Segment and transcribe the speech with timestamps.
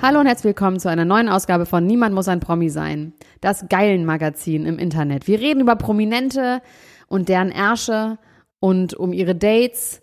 [0.00, 3.14] Hallo und herzlich willkommen zu einer neuen Ausgabe von Niemand muss ein Promi sein.
[3.40, 5.26] Das geilen Magazin im Internet.
[5.26, 6.62] Wir reden über Prominente
[7.08, 8.16] und deren Ärsche
[8.60, 10.00] und um ihre Dates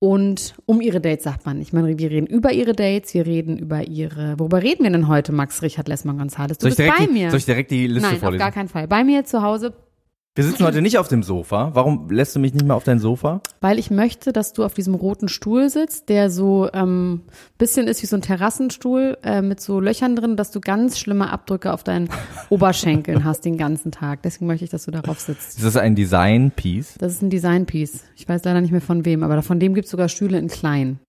[0.00, 1.72] und um ihre Dates sagt man nicht.
[1.72, 4.38] meine, wir reden über ihre Dates, wir reden über ihre.
[4.38, 6.58] Worüber reden wir denn heute, Max Richard Lessmann González?
[6.58, 7.30] Du bist bei die, mir.
[7.30, 8.42] Soll ich direkt die Liste Nein, vorlesen?
[8.42, 8.86] auf gar keinen Fall.
[8.86, 9.72] Bei mir zu Hause
[10.38, 11.72] Wir sitzen heute nicht auf dem Sofa.
[11.74, 13.40] Warum lässt du mich nicht mehr auf dein Sofa?
[13.60, 17.22] Weil ich möchte, dass du auf diesem roten Stuhl sitzt, der so ähm,
[17.58, 21.32] bisschen ist wie so ein Terrassenstuhl äh, mit so Löchern drin, dass du ganz schlimme
[21.32, 22.08] Abdrücke auf deinen
[22.50, 24.22] Oberschenkeln hast den ganzen Tag.
[24.22, 25.58] Deswegen möchte ich, dass du darauf sitzt.
[25.58, 26.94] Ist das ein Design-Piece?
[26.98, 28.04] Das ist ein Designpiece.
[28.14, 30.46] Ich weiß leider nicht mehr von wem, aber von dem gibt es sogar Stühle in
[30.46, 31.00] klein,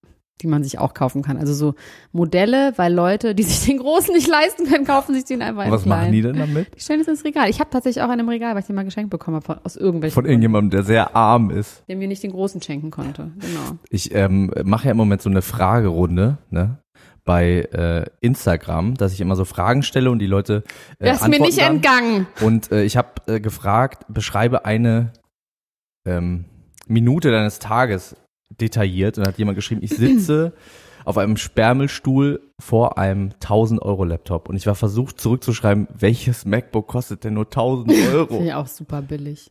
[0.42, 1.38] die man sich auch kaufen kann.
[1.38, 1.76] Also so
[2.12, 5.68] Modelle, weil Leute, die sich den großen nicht leisten können, kaufen sich den einfach Und
[5.68, 6.76] in was machen die denn damit?
[6.76, 7.50] Die stellen es ins Regal.
[7.50, 9.58] Ich habe tatsächlich auch einen im Regal, weil ich den mal geschenkt bekommen habe von,
[9.64, 11.84] aus irgendwelchen Von irgendjemandem, der sehr arm ist.
[11.88, 13.32] der mir nicht den großen schenken konnte.
[13.40, 13.78] Genau.
[13.90, 16.78] Ich ähm, mache ja im Moment so eine Fragerunde, ne?
[17.26, 20.64] Bei äh, Instagram, dass ich immer so Fragen stelle und die Leute
[20.98, 21.76] äh, Das ist mir nicht dann.
[21.76, 22.28] entgangen.
[22.42, 25.14] Und äh, ich habe äh, gefragt, beschreibe eine
[26.08, 26.46] ähm,
[26.88, 28.16] Minute deines Tages
[28.50, 30.54] detailliert und hat jemand geschrieben, ich sitze
[31.06, 36.88] auf einem Sperrmüllstuhl vor einem 1000 Euro Laptop und ich war versucht zurückzuschreiben, welches MacBook
[36.88, 38.28] kostet denn nur 1000 Euro?
[38.28, 39.50] Finde ich auch super billig.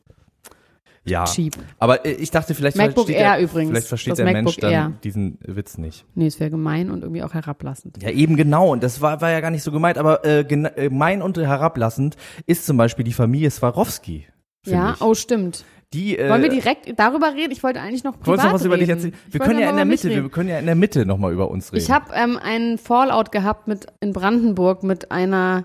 [1.04, 1.56] ja, Cheap.
[1.78, 4.72] aber ich dachte vielleicht MacBook versteht Air der, übrigens, vielleicht versteht der MacBook Mensch dann
[4.72, 4.92] Air.
[5.02, 6.04] diesen Witz nicht.
[6.14, 8.02] Nee, es wäre gemein und irgendwie auch herablassend.
[8.02, 8.70] Ja, eben genau.
[8.72, 9.96] Und das war, war ja gar nicht so gemeint.
[9.96, 12.16] Aber äh, gena- äh, gemein und herablassend
[12.46, 14.26] ist zum Beispiel die Familie Swarovski.
[14.66, 15.00] Ja, ich.
[15.00, 15.64] oh stimmt.
[15.94, 17.50] Die, äh, Wollen wir direkt darüber reden?
[17.50, 18.98] Ich wollte eigentlich noch privat noch was über dich reden.
[18.98, 19.14] erzählen?
[19.30, 20.30] Wir können ja in der Mitte, wir reden.
[20.30, 21.82] können ja in der Mitte nochmal über uns reden.
[21.82, 25.64] Ich habe ähm, einen Fallout gehabt mit in Brandenburg mit einer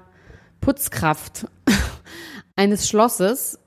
[0.62, 1.47] Putzkraft
[2.56, 3.59] eines Schlosses.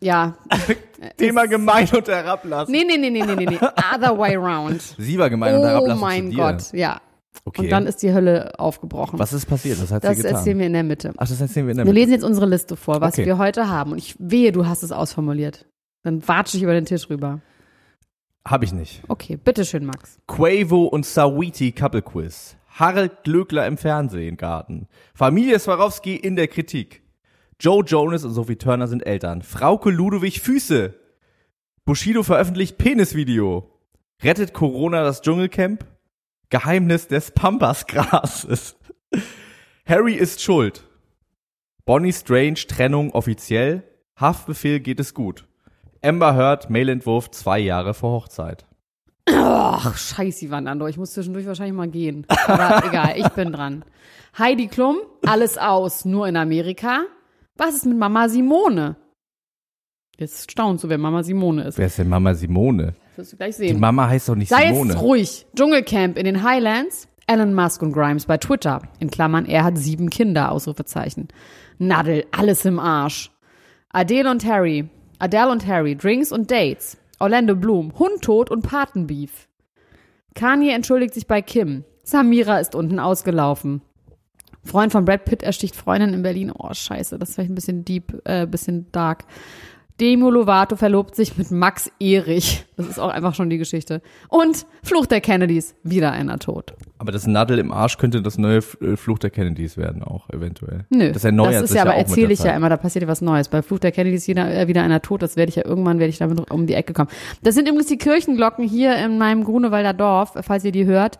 [0.00, 0.36] Ja.
[1.18, 2.72] Thema gemein und herablassen.
[2.72, 3.58] Nee, nee, nee, nee, nee, nee, nee.
[3.94, 4.80] Other way round.
[4.98, 6.36] Sie war gemein und Oh herablassend mein zu dir.
[6.36, 7.00] Gott, ja.
[7.44, 7.62] Okay.
[7.62, 9.18] Und dann ist die Hölle aufgebrochen.
[9.18, 9.80] was ist passiert?
[9.80, 10.36] Was hat das sie getan?
[10.36, 11.12] erzählen wir in der Mitte.
[11.16, 12.00] Ach, das erzählen wir in der Wir Mitte.
[12.00, 13.26] lesen jetzt unsere Liste vor, was Okay.
[13.26, 13.92] wir heute haben.
[13.92, 15.66] Und ich wehe, du hast es ausformuliert.
[16.02, 17.40] Dann watsche ich über den Tisch rüber.
[18.44, 19.02] Hab ich nicht.
[19.08, 20.18] Okay, bitteschön, Max.
[20.28, 22.56] Quavo und Sawiti Couple Quiz.
[22.68, 24.86] Harald Glöckler im Fernsehen, Garten.
[25.14, 27.02] Familie Swarovski in der Kritik.
[27.58, 29.42] Joe Jonas und Sophie Turner sind Eltern.
[29.42, 30.94] Frauke Ludwig Füße.
[31.84, 33.70] Bushido veröffentlicht Penisvideo.
[34.22, 35.84] Rettet Corona das Dschungelcamp?
[36.50, 38.76] Geheimnis des Pampasgrases.
[39.84, 40.84] Harry ist schuld.
[41.84, 43.82] Bonnie Strange Trennung offiziell.
[44.16, 45.46] Haftbefehl geht es gut.
[46.02, 48.66] Amber Heard Mailentwurf zwei Jahre vor Hochzeit.
[49.28, 50.86] Ach, scheiße, Wanando.
[50.86, 52.26] Ich muss zwischendurch wahrscheinlich mal gehen.
[52.28, 53.84] Aber egal, ich bin dran.
[54.38, 57.02] Heidi Klum, alles aus, nur in Amerika.
[57.56, 58.96] Was ist mit Mama Simone?
[60.18, 61.78] Jetzt staunst du, wer Mama Simone ist.
[61.78, 62.94] Wer ist denn Mama Simone?
[63.16, 63.80] Wirst du gleich Die sehen.
[63.80, 64.92] Mama heißt doch nicht Sei Simone.
[64.92, 65.46] jetzt ruhig.
[65.56, 67.08] Dschungelcamp in den Highlands.
[67.26, 68.82] Elon Musk und Grimes bei Twitter.
[69.00, 71.28] In Klammern, er hat sieben Kinder, Ausrufezeichen.
[71.78, 73.32] Nadel, alles im Arsch.
[73.90, 74.88] Adele und Harry.
[75.18, 76.98] Adele und Harry, Drinks und Dates.
[77.18, 79.48] Orlando Bloom, Hund tot und Patenbeef.
[80.34, 81.84] Kanye entschuldigt sich bei Kim.
[82.04, 83.82] Samira ist unten ausgelaufen.
[84.62, 86.52] Freund von Brad Pitt ersticht Freundin in Berlin.
[86.56, 89.24] Oh, scheiße, das ist vielleicht ein bisschen deep, äh, bisschen dark.
[90.00, 92.66] Demo Lovato verlobt sich mit Max Erich.
[92.76, 94.02] Das ist auch einfach schon die Geschichte.
[94.28, 96.74] Und Fluch der Kennedys, wieder einer tot.
[96.98, 100.84] Aber das Nadel im Arsch könnte das neue äh, Fluch der Kennedys werden auch, eventuell.
[100.90, 103.22] Nö, Das das ist ja, aber mit erzähle ich ja immer, da passiert ja was
[103.22, 103.48] Neues.
[103.48, 106.10] Bei Fluch der Kennedys jeder, äh, wieder einer tot, das werde ich ja irgendwann, werde
[106.10, 107.08] ich damit um die Ecke kommen.
[107.42, 111.18] Das sind übrigens die Kirchenglocken hier in meinem Grunewalder Dorf, falls ihr die hört.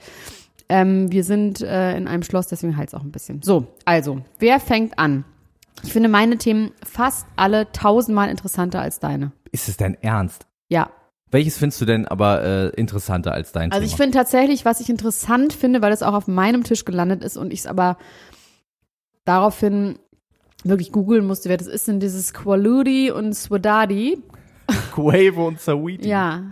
[0.69, 3.41] Ähm, wir sind äh, in einem Schloss, deswegen halt auch ein bisschen.
[3.43, 5.25] So, also, wer fängt an?
[5.83, 9.33] Ich finde meine Themen fast alle tausendmal interessanter als deine.
[9.53, 10.47] Ist es dein Ernst?
[10.69, 10.91] Ja,
[11.31, 13.91] Welches findest du denn aber äh, interessanter als dein Also Thema?
[13.93, 17.37] ich finde tatsächlich, was ich interessant finde, weil es auch auf meinem Tisch gelandet ist
[17.37, 17.99] und ich es aber
[19.25, 19.99] daraufhin
[20.65, 24.19] wirklich googeln musste, wer das ist, sind dieses Qualudi und Swadadi.
[24.93, 26.09] Quavo und Saweetie.
[26.09, 26.43] Ja.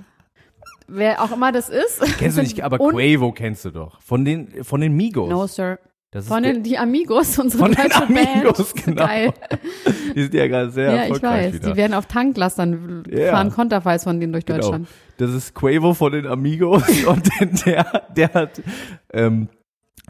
[0.87, 2.01] Wer auch immer das ist.
[2.19, 4.01] Kennst du nicht, aber Quavo kennst du doch.
[4.03, 5.31] Von den, von den Migos.
[5.31, 5.79] No, Sir.
[6.15, 8.85] Das Von den die Amigos, unsere Von den deutsche Amigos, Band.
[8.87, 9.05] genau.
[9.07, 9.33] Geil.
[10.15, 11.55] die sind ja gerade sehr Ja, ich erfolgreich weiß.
[11.55, 11.71] wieder.
[11.73, 13.33] Die werden auf Tanklastern Ja.
[13.33, 14.61] fahren Konterfeis von denen durch Genau.
[14.61, 14.89] Deutschland.
[15.19, 17.29] Das ist Quavo von den Amigos und
[17.67, 18.63] der, der hat
[19.13, 19.49] ähm,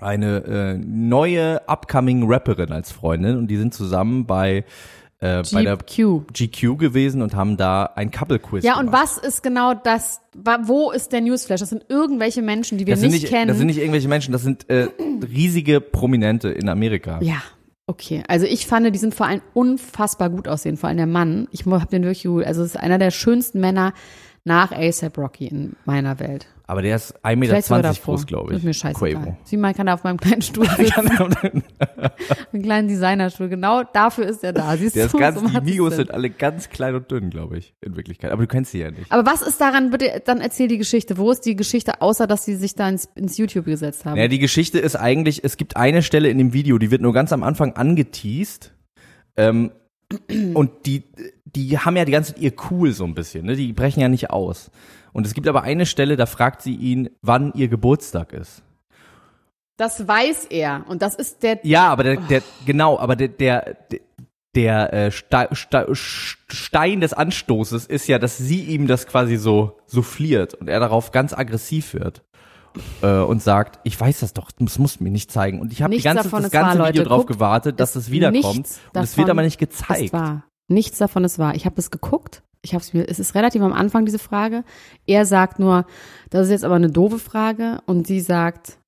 [0.00, 4.64] eine äh, neue upcoming Rapperin als Freundin und die sind zusammen bei
[5.24, 6.76] äh, bei der GQ.
[6.78, 9.02] Gewesen und haben da ein Couple Quiz Ja, und gemacht.
[9.02, 10.20] was ist genau das,
[10.64, 11.60] wo ist der Newsflash?
[11.60, 13.48] Das sind irgendwelche Menschen, die wir nicht, nicht, kennen.
[13.48, 14.88] das sind nicht irgendwelche Menschen, das sind äh,
[15.32, 17.20] riesige Prominente in Amerika.
[17.22, 17.42] Ja,
[17.86, 18.22] okay.
[18.28, 21.48] Also ich fand, die sind vor allem unfassbar gut aussehen, vor allem der Mann.
[21.52, 23.94] Ich habe den wirklich, also es ist einer der schönsten Männer
[24.44, 26.46] nach ASAP Rocky in meiner Welt.
[26.66, 28.58] Aber der ist 1,20 Meter groß, glaube Das ich.
[28.58, 29.22] ist mir scheißegal.
[29.22, 29.36] Quavo.
[29.44, 31.10] Sieh mal, kann er auf meinem kleinen Stuhl sitzen,
[32.52, 33.50] einen kleinen Designerstuhl.
[33.50, 34.74] Genau dafür ist er da.
[34.76, 37.58] Siehst Der ist du, ganz, so die Migos sind alle ganz klein und dünn, glaube
[37.58, 38.30] ich, in Wirklichkeit.
[38.32, 39.12] Aber du kennst sie ja nicht.
[39.12, 41.18] Aber was ist daran, bitte, dann erzähl die Geschichte.
[41.18, 44.16] Wo ist die Geschichte, außer dass sie sich da ins, ins YouTube gesetzt haben?
[44.18, 47.12] Ja, die Geschichte ist eigentlich, es gibt eine Stelle in dem Video, die wird nur
[47.12, 48.72] ganz am Anfang angeteased.
[49.36, 49.70] Ähm,
[50.54, 51.04] und die,
[51.44, 53.54] die haben ja die ganze Zeit ihr cool so ein bisschen, ne?
[53.56, 54.70] Die brechen ja nicht aus.
[55.14, 58.62] Und es gibt aber eine Stelle, da fragt sie ihn, wann ihr Geburtstag ist.
[59.76, 60.84] Das weiß er.
[60.88, 63.76] Und das ist der, Ja, aber der, der genau, aber der, der,
[64.56, 69.78] der äh, Ste Ste Stein des Anstoßes ist ja, dass sie ihm das quasi so
[69.86, 72.22] souffliert und er darauf ganz aggressiv wird.
[73.02, 75.60] Äh, und sagt, ich weiß das doch, das musst du mir nicht zeigen.
[75.60, 77.02] Und ich habe ganze, das ganze Video Leute.
[77.04, 78.56] drauf Guckt, gewartet, dass es wiederkommt.
[78.56, 80.12] nichts Und es wird aber nicht ist gezeigt.
[80.12, 80.42] wahr.
[80.66, 81.54] Nichts davon ist wahr.
[81.54, 82.42] Ich habe das geguckt.
[82.64, 84.64] Ich habe es mir, es ist relativ am Anfang diese Frage.
[85.06, 85.86] Er sagt nur,
[86.30, 87.80] das ist jetzt aber eine doofe Frage.
[87.86, 88.78] Und sie sagt,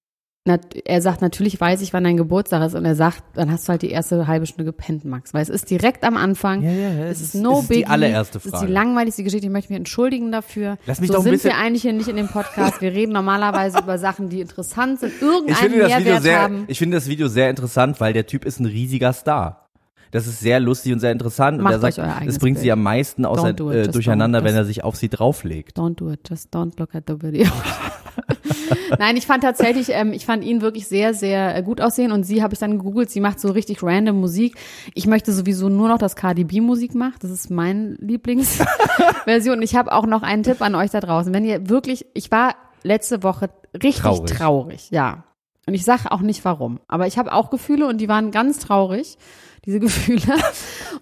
[0.48, 2.74] nat, er sagt, natürlich weiß ich, wann dein Geburtstag ist.
[2.74, 5.34] Und er sagt, dann hast du halt die erste halbe Stunde gepennt, Max.
[5.34, 6.62] Weil es ist direkt am Anfang.
[6.62, 7.86] Ja, ja, es es ist no es ist die biggie.
[7.86, 8.66] allererste Es ist Frage.
[8.66, 9.46] die langweiligste Geschichte.
[9.46, 10.78] Ich möchte mich entschuldigen dafür.
[10.86, 12.80] Lass mich so doch ein sind bisschen- wir eigentlich hier nicht in dem Podcast.
[12.80, 16.40] Wir reden normalerweise über Sachen, die interessant sind, Ich irgendeinen finde das Video Mehrwert sehr,
[16.40, 16.64] haben.
[16.68, 19.65] ich finde das Video sehr interessant, weil der Typ ist ein riesiger Star.
[20.10, 21.60] Das ist sehr lustig und sehr interessant.
[21.60, 22.72] Macht und er sagt, euch euer eigenes es bringt sie Bild.
[22.72, 25.78] am meisten außer, do it, äh, durcheinander, wenn er sich auf sie drauflegt.
[25.78, 27.50] Don't do it, just don't look at the video.
[28.98, 32.24] Nein, ich fand tatsächlich, ähm, ich fand ihn wirklich sehr, sehr äh, gut aussehen und
[32.24, 34.56] sie habe ich dann gegoogelt, sie macht so richtig random Musik.
[34.94, 39.60] Ich möchte sowieso nur noch, dass Cardi B Musik macht, das ist mein Lieblingsversion.
[39.66, 41.34] Ich habe auch noch einen Tipp an euch da draußen.
[41.34, 44.30] Wenn ihr wirklich, ich war letzte Woche richtig Traurig.
[44.30, 45.24] traurig, ja.
[45.66, 48.60] Und ich sage auch nicht warum, aber ich habe auch Gefühle und die waren ganz
[48.60, 49.18] traurig,
[49.66, 50.22] diese Gefühle.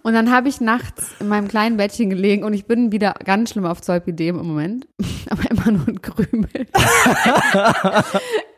[0.02, 3.50] Und dann habe ich nachts in meinem kleinen Bettchen gelegen und ich bin wieder ganz
[3.50, 4.86] schlimm auf Zolpidem im Moment,
[5.30, 6.48] aber immer nur ein Krümel.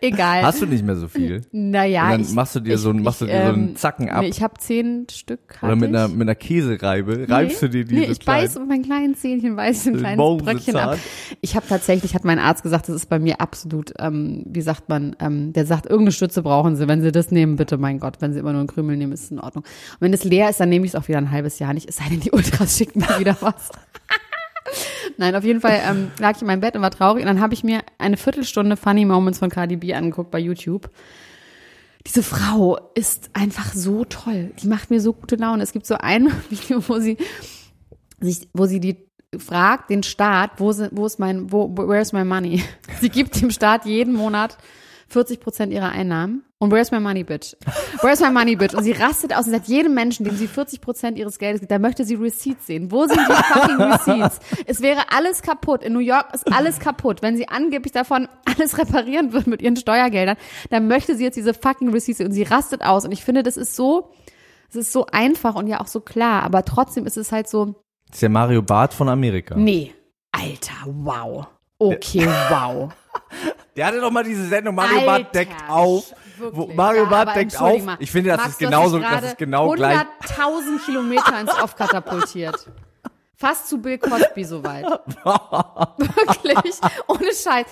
[0.01, 0.43] Egal.
[0.43, 1.43] Hast du nicht mehr so viel?
[1.53, 3.69] naja, Und dann ich, machst du dir ich, so machst du ich, dir so einen
[3.71, 4.23] ähm, Zacken ab?
[4.23, 5.41] Nee, ich habe zehn Stück.
[5.63, 7.27] Oder mit einer, mit einer Käsereibe?
[7.29, 10.17] Reibst du dir diese Nee, ich kleinen- beiß mit meinen kleinen Zähnchen, beiß ein kleines.
[10.45, 10.99] Bröckchen ab.
[11.41, 14.89] Ich habe tatsächlich, hat mein Arzt gesagt, das ist bei mir absolut, ähm, wie sagt
[14.89, 16.87] man, ähm, der sagt, irgendeine Stütze brauchen Sie.
[16.89, 19.25] Wenn Sie das nehmen, bitte, mein Gott, wenn Sie immer nur einen Krümel nehmen, ist
[19.25, 19.65] es in Ordnung.
[19.99, 21.89] Und wenn es leer ist, dann nehme ich es auch wieder ein halbes Jahr nicht.
[21.89, 23.71] Es sei denn, die Ultras schicken mir wieder was.
[25.17, 27.23] Nein, auf jeden Fall ähm, lag ich in meinem Bett und war traurig.
[27.23, 30.91] Und dann habe ich mir eine Viertelstunde Funny Moments von Cardi B angeguckt bei YouTube.
[32.07, 34.53] Diese Frau ist einfach so toll.
[34.63, 35.63] Die macht mir so gute Laune.
[35.63, 37.17] Es gibt so ein Video, wo sie
[38.21, 39.07] sich, wo sie die
[39.39, 42.63] fragt, den Staat, wo, sind, wo ist mein, wo, where's my money?
[43.01, 44.57] Sie gibt dem Staat jeden Monat
[45.09, 46.43] 40 Prozent ihrer Einnahmen.
[46.59, 47.55] Und where's my money, bitch?
[48.01, 48.75] Where's my money, bitch?
[48.75, 51.71] Und sie rastet aus und sagt, jedem Menschen, dem sie 40 Prozent ihres Geldes gibt,
[51.71, 52.91] da möchte sie Receipts sehen.
[52.91, 54.41] Wo sind die fucking Receipts?
[54.67, 55.83] Es wäre alles kaputt.
[55.83, 57.21] In New York ist alles kaputt.
[57.23, 60.37] Wenn sie angeblich davon alles reparieren wird mit ihren Steuergeldern,
[60.71, 62.27] dann möchte sie jetzt diese fucking Receipts sehen.
[62.27, 63.05] Und sie rastet aus.
[63.05, 64.11] Und ich finde, das ist so,
[64.71, 66.43] es ist so einfach und ja auch so klar.
[66.43, 67.77] Aber trotzdem ist es halt so,
[68.09, 69.57] Das ist der Mario Barth von Amerika.
[69.57, 69.93] Nee.
[70.33, 71.47] Alter, wow.
[71.79, 72.91] Okay, wow.
[73.77, 76.15] Der hatte doch mal diese Sendung Mario Alter, Barth deckt auf.
[76.39, 76.67] Wo.
[76.69, 77.83] Mario Ja, aber deckt auf.
[77.85, 77.97] mal.
[78.01, 79.99] Ich finde, das Max, ist genauso, das ist genau gleich.
[80.23, 82.67] 100.000 Kilometer ins Off katapultiert.
[83.37, 84.85] Fast zu Bill Cosby soweit.
[85.97, 86.75] Wirklich.
[87.07, 87.67] Ohne Scheiß.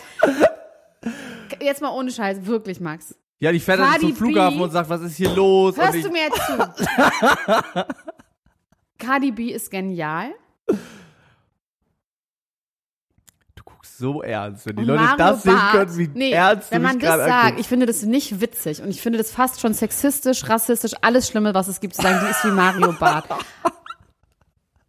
[1.60, 2.44] Jetzt mal ohne Scheiß.
[2.44, 3.14] Wirklich, Max.
[3.38, 4.64] Ja, die fährt dann zum Flughafen B.
[4.64, 5.76] und sagt, was ist hier los?
[5.76, 6.56] Hörst du mir jetzt zu?
[8.98, 10.32] Cardi B ist genial.
[10.66, 10.76] du
[13.64, 14.66] guckst so ernst.
[14.66, 17.58] Wenn die Und Leute Mario das sehen können, wie nee, ernst wenn man das sagt,
[17.58, 21.54] ich finde das nicht witzig und ich finde das fast schon sexistisch, rassistisch, alles Schlimme,
[21.54, 23.30] was es gibt, zu sagen, die ist wie Mario Barth.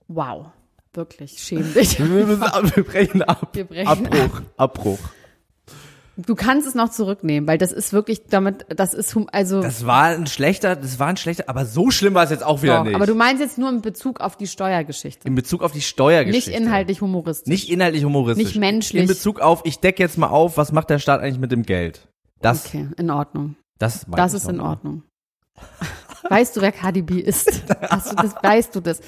[0.08, 0.48] Wow.
[0.94, 1.98] Wirklich, schäm dich.
[2.00, 3.50] Wir, müssen ab, wir brechen ab.
[3.54, 5.00] Wir brechen Abbruch, Abbruch.
[6.18, 10.04] Du kannst es noch zurücknehmen, weil das ist wirklich damit, das ist, also, Das war
[10.06, 12.84] ein schlechter, das war ein schlechter, aber so schlimm war es jetzt auch wieder doch,
[12.86, 12.96] nicht.
[12.96, 15.28] aber du meinst jetzt nur in Bezug auf die Steuergeschichte.
[15.28, 16.52] in Bezug auf die Steuergeschichte.
[16.52, 17.48] Nicht inhaltlich humoristisch.
[17.50, 18.46] Nicht inhaltlich humoristisch.
[18.46, 19.02] Nicht menschlich.
[19.02, 21.64] In Bezug auf, ich decke jetzt mal auf, was macht der Staat eigentlich mit dem
[21.64, 22.08] Geld?
[22.40, 23.56] Das, Okay, in Ordnung.
[23.78, 24.62] das, Das ist in.
[24.62, 25.04] Ordnung.
[26.30, 27.64] Weißt du, wer Cardi B ist?
[27.90, 29.00] Hast du das, weißt du das?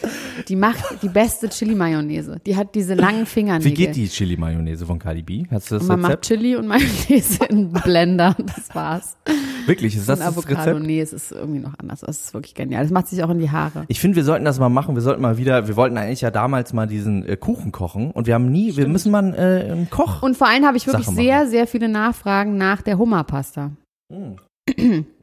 [0.48, 2.40] Die macht die beste Chili-Mayonnaise.
[2.46, 3.72] Die hat diese langen Fingernägel.
[3.72, 5.46] Wie geht die Chili-Mayonnaise von Cardi B?
[5.50, 6.26] Hast du das Und man macht Rezept?
[6.26, 8.36] Chili und Mayonnaise in Blender.
[8.38, 9.18] Das war's.
[9.66, 10.86] Wirklich, ist das und das Avocado, Rezept?
[10.86, 12.02] nee, es ist irgendwie noch anders.
[12.02, 12.84] Das ist wirklich genial.
[12.84, 13.86] Das macht sich auch in die Haare.
[13.88, 14.96] Ich finde, wir sollten das mal machen.
[14.96, 18.28] Wir sollten mal wieder, wir wollten eigentlich ja damals mal diesen äh, Kuchen kochen und
[18.28, 20.22] wir haben nie, wir müssen mal äh, einen Koch.
[20.22, 21.26] Und vor allem habe ich wirklich Sache machen.
[21.26, 23.72] sehr, sehr viele Nachfragen nach der Hummerpasta.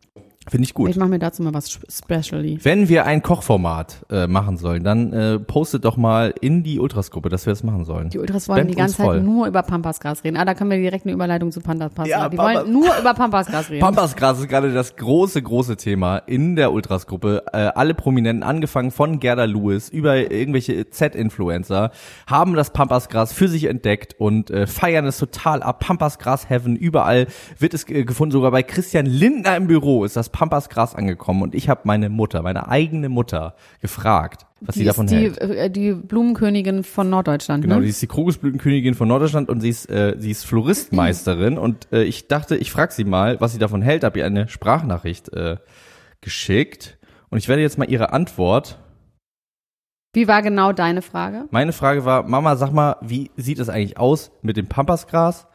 [0.46, 0.90] Finde ich gut.
[0.90, 2.58] Ich mache mir dazu mal was sp- specially.
[2.62, 7.30] Wenn wir ein Kochformat äh, machen sollen, dann äh, postet doch mal in die Ultras-Gruppe,
[7.30, 8.10] dass wir das machen sollen.
[8.10, 9.16] Die Ultras wollen Spendet die ganze uns voll.
[9.16, 10.36] Zeit nur über Pampasgras reden.
[10.36, 13.14] Ah, da können wir direkt eine Überleitung zu Pampasgras Ja, Die Pampas- wollen nur über
[13.14, 13.80] Pampasgras reden.
[13.80, 17.44] Pampasgras ist gerade das große, große Thema in der Ultras-Gruppe.
[17.52, 21.90] Äh, alle Prominenten, angefangen von Gerda Lewis über irgendwelche Z-Influencer,
[22.26, 25.80] haben das Pampasgras für sich entdeckt und äh, feiern es total ab.
[25.80, 28.32] Pampasgras Heaven, überall wird es äh, gefunden.
[28.32, 31.42] Sogar bei Christian Lindner im Büro ist das Pampasgras angekommen.
[31.42, 35.16] Und ich habe meine Mutter, meine eigene Mutter, gefragt, was sie die davon ist die,
[35.16, 35.38] hält.
[35.38, 37.62] äh, die Blumenkönigin von Norddeutschland.
[37.62, 37.82] Genau, ne?
[37.82, 42.02] die ist die Krokusblütenkönigin von Norddeutschland und sie ist, äh, sie ist Floristmeisterin und äh,
[42.02, 45.58] ich dachte, ich frage sie mal, was sie davon hält, habe ihr eine Sprachnachricht äh,
[46.20, 46.98] geschickt
[47.30, 48.80] und ich werde jetzt mal ihre Antwort.
[50.14, 51.44] Wie war genau deine Frage?
[51.52, 55.46] Meine Frage war, Mama, sag mal, wie sieht es eigentlich aus mit dem Pampasgras?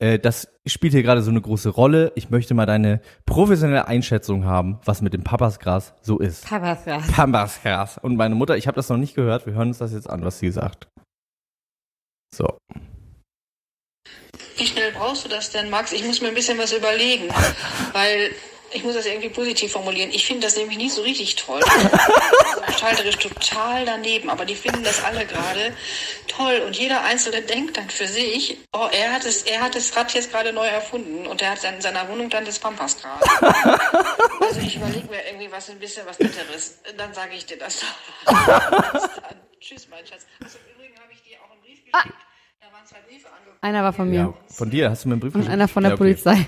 [0.00, 2.12] Äh, das spielt hier gerade so eine große Rolle.
[2.16, 6.46] Ich möchte mal deine professionelle Einschätzung haben, was mit dem Pampasgras so ist.
[6.46, 7.06] Pampasgras.
[7.12, 7.98] Pampasgras.
[7.98, 10.24] Und meine Mutter, ich habe das noch nicht gehört, wir hören uns das jetzt an,
[10.24, 10.88] was sie sagt.
[12.34, 12.58] So.
[14.56, 15.92] Wie schnell brauchst du das denn, Max?
[15.92, 17.28] Ich muss mir ein bisschen was überlegen,
[17.92, 18.30] weil
[18.72, 20.10] ich muss das irgendwie positiv formulieren.
[20.12, 21.60] Ich finde das nämlich nicht so richtig toll.
[22.66, 25.72] Gestalterisch total daneben, aber die finden das alle gerade
[26.28, 29.94] toll und jeder Einzelne denkt dann für sich, oh, er hat es, er hat das
[29.96, 33.20] Rad jetzt gerade neu erfunden und er hat in seiner Wohnung dann das Pampasgras.
[34.40, 36.78] Also ich überlege mir irgendwie was ein bisschen was Netteres.
[36.96, 37.82] Dann sage ich dir das.
[39.60, 40.26] Tschüss, mein Schatz.
[40.42, 42.14] Also im Übrigen habe ich dir auch einen Brief geschickt.
[42.60, 43.58] Da waren zwei Briefe angekommen.
[43.60, 44.16] Einer war von mir.
[44.20, 45.52] Ja, von dir hast du mir einen Brief Und geschickt?
[45.52, 46.02] einer von der Ja, okay.
[46.04, 46.46] Polizei.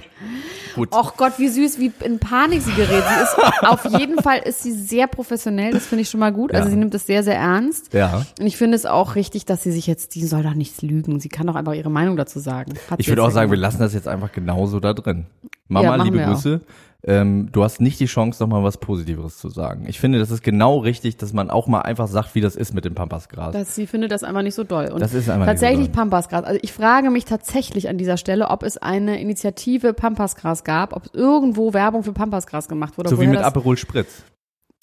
[0.74, 0.92] Gut.
[0.94, 3.02] Och Gott, wie süß, wie in Panik sie gerät.
[3.06, 6.52] Sie ist, auf jeden Fall ist sie sehr professionell, das finde ich schon mal gut.
[6.52, 6.70] Also Ja.
[6.70, 7.92] sie nimmt es sehr, sehr ernst.
[7.92, 8.24] Ja.
[8.40, 11.20] Und ich finde es auch richtig, dass sie sich jetzt, die soll doch nichts lügen.
[11.20, 12.72] Sie kann doch einfach ihre Meinung dazu sagen.
[12.90, 13.72] Hat Ich würde auch ja sagen, wir gemacht.
[13.72, 15.26] lassen das jetzt einfach genauso da drin.
[15.42, 16.60] Ja, Mama, machen liebe wir auch.
[17.04, 19.86] Ähm, du hast nicht die Chance, noch mal was Positiveres zu sagen.
[19.88, 22.74] Ich finde, das ist genau richtig, dass man auch mal einfach sagt, wie das ist
[22.74, 23.52] mit dem Pampasgras.
[23.52, 24.86] dass sie findet das einfach nicht so doll.
[24.92, 25.96] Und Das ist einfach nicht so tatsächlich doll.
[25.96, 26.44] Pampasgras.
[26.44, 31.12] Also ich frage mich tatsächlich an dieser Stelle, ob es eine Initiative Pampasgras gab, ob
[31.12, 33.10] irgendwo Werbung für Pampasgras gemacht wurde.
[33.10, 34.22] so wie mit das, Aperol Spritz.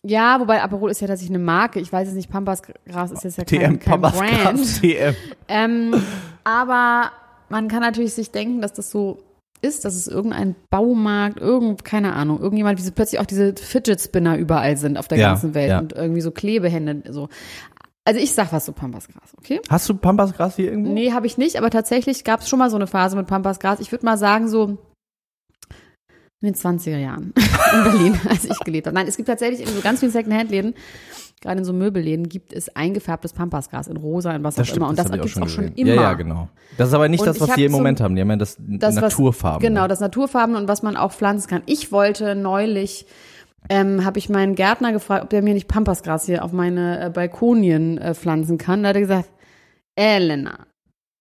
[0.03, 1.79] Ja, wobei Aperol ist ja tatsächlich eine Marke.
[1.79, 4.15] Ich weiß es nicht, Pampasgras ist jetzt ja kein, TM kein Brand.
[4.15, 5.15] Pampasgras TM.
[5.47, 5.93] Ähm,
[6.43, 7.11] aber
[7.47, 9.19] man kann natürlich sich denken, dass das so
[9.62, 14.00] ist, dass es irgendein Baumarkt, irgend, keine Ahnung, irgendjemand, wie so plötzlich auch diese Fidget
[14.01, 15.80] Spinner überall sind auf der Ja, ganzen Welt ja.
[15.80, 17.30] und irgendwie so Klebehände, so.
[18.06, 19.60] Also ich sag was zu Pampasgras, okay?
[19.70, 20.92] Hast du Pampasgras hier irgendwo?
[20.92, 23.80] Nee, habe ich nicht, aber tatsächlich gab es schon mal so eine Phase mit Pampasgras.
[23.80, 24.80] Ich würde mal sagen, so
[26.41, 27.34] in den 20er Jahren
[27.74, 28.96] in Berlin, als ich gelebt habe.
[28.96, 30.74] Nein, es gibt tatsächlich in so ganz vielen Secondhand-Läden,
[31.41, 34.88] gerade in so Möbelläden, gibt es eingefärbtes Pampasgras in rosa, in was auch immer.
[34.89, 35.77] Und das, hab ich gibt's auch schon gesehen.
[35.77, 35.93] immer.
[35.96, 36.50] Ja, ja, genau.
[36.77, 38.15] Das ist aber nicht Und das, was die im so- Moment haben.
[38.15, 39.62] Die haben ja das, das Naturfarben.
[39.62, 41.63] Was, genau, das Naturfarben und was man auch pflanzen kann.
[41.65, 43.05] Ich wollte neulich,
[43.69, 47.10] ähm, habe ich meinen Gärtner gefragt, ob der mir nicht Pampasgras hier auf meine äh,
[47.10, 48.84] Balkonien äh, pflanzen kann.
[48.84, 49.29] Da hat er gesagt,
[49.96, 50.67] Elena,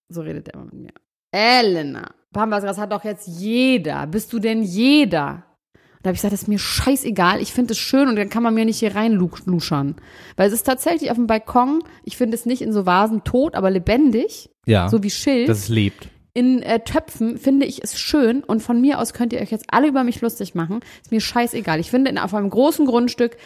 [0.08, 0.92] so redet er immer mit mir.
[1.32, 4.06] Elena, Pampasgras hat doch jetzt jeder.
[4.06, 5.44] Bist du denn jeder?
[5.74, 7.40] Und da habe ich gesagt, das ist mir scheißegal.
[7.42, 9.96] Ich finde es schön und dann kann man mir nicht hier reinluschern.
[10.36, 13.54] Weil es ist tatsächlich auf dem Balkon, ich finde es nicht in so Vasen tot,
[13.56, 16.08] aber lebendig, Ja, so wie Schild dass es lebt.
[16.34, 19.66] in äh, Töpfen finde ich es schön und von mir aus könnt ihr euch jetzt
[19.72, 20.80] alle über mich lustig machen.
[21.02, 21.80] Ist mir scheißegal.
[21.80, 23.36] Ich finde in, auf einem großen Grundstück